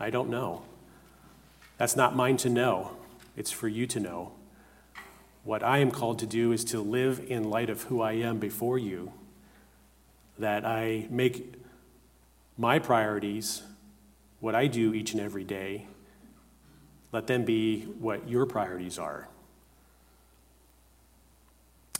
I 0.00 0.08
don't 0.08 0.30
know. 0.30 0.62
That's 1.76 1.94
not 1.94 2.16
mine 2.16 2.38
to 2.38 2.48
know. 2.48 2.96
It's 3.36 3.50
for 3.50 3.68
you 3.68 3.86
to 3.88 4.00
know. 4.00 4.32
What 5.44 5.62
I 5.62 5.80
am 5.80 5.90
called 5.90 6.20
to 6.20 6.26
do 6.26 6.52
is 6.52 6.64
to 6.64 6.80
live 6.80 7.22
in 7.28 7.50
light 7.50 7.68
of 7.68 7.82
who 7.82 8.00
I 8.00 8.12
am 8.12 8.38
before 8.38 8.78
you, 8.78 9.12
that 10.38 10.64
I 10.64 11.06
make 11.10 11.52
my 12.56 12.78
priorities, 12.78 13.62
what 14.40 14.54
I 14.54 14.66
do 14.66 14.94
each 14.94 15.12
and 15.12 15.20
every 15.20 15.44
day, 15.44 15.86
let 17.12 17.26
them 17.26 17.44
be 17.44 17.82
what 17.82 18.28
your 18.28 18.46
priorities 18.46 18.98
are. 18.98 19.28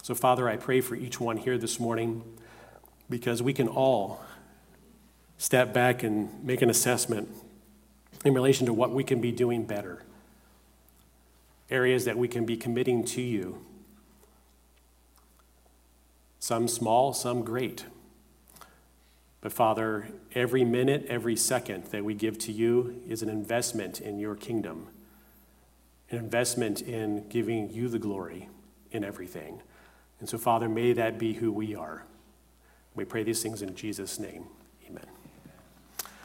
So, 0.03 0.15
Father, 0.15 0.49
I 0.49 0.57
pray 0.57 0.81
for 0.81 0.95
each 0.95 1.21
one 1.21 1.37
here 1.37 1.59
this 1.59 1.81
morning 1.81 2.23
because 3.11 3.43
we 3.43 3.53
can 3.53 3.69
all 3.69 4.23
step 5.39 5.73
back 5.73 6.03
and 6.03 6.45
make 6.45 6.63
an 6.63 6.71
assessment 6.71 7.29
in 8.25 8.33
relation 8.33 8.67
to 8.67 8.73
what 8.73 8.93
we 8.93 9.05
can 9.05 9.21
be 9.21 9.33
doing 9.33 9.65
better 9.65 10.03
areas 11.71 12.05
that 12.05 12.17
we 12.17 12.29
can 12.29 12.45
be 12.45 12.57
committing 12.57 13.05
to 13.05 13.21
you. 13.21 13.65
Some 16.39 16.69
small, 16.69 17.13
some 17.13 17.43
great. 17.43 17.85
But 19.47 19.53
Father, 19.53 20.09
every 20.35 20.65
minute, 20.65 21.07
every 21.09 21.37
second 21.37 21.85
that 21.93 22.05
we 22.05 22.15
give 22.15 22.37
to 22.39 22.51
you 22.51 23.01
is 23.07 23.23
an 23.23 23.29
investment 23.29 24.01
in 24.01 24.19
your 24.19 24.35
kingdom, 24.35 24.89
an 26.11 26.19
investment 26.19 26.83
in 26.83 27.29
giving 27.29 27.71
you 27.71 27.89
the 27.89 28.01
glory 28.01 28.49
in 28.91 29.05
everything. 29.05 29.63
And 30.19 30.29
so, 30.29 30.37
Father, 30.37 30.69
may 30.69 30.93
that 30.95 31.17
be 31.17 31.35
who 31.35 31.53
we 31.53 31.77
are. 31.77 32.07
We 32.97 33.05
pray 33.05 33.23
these 33.23 33.41
things 33.41 33.63
in 33.63 33.77
Jesus' 33.77 34.19
name. 34.19 34.47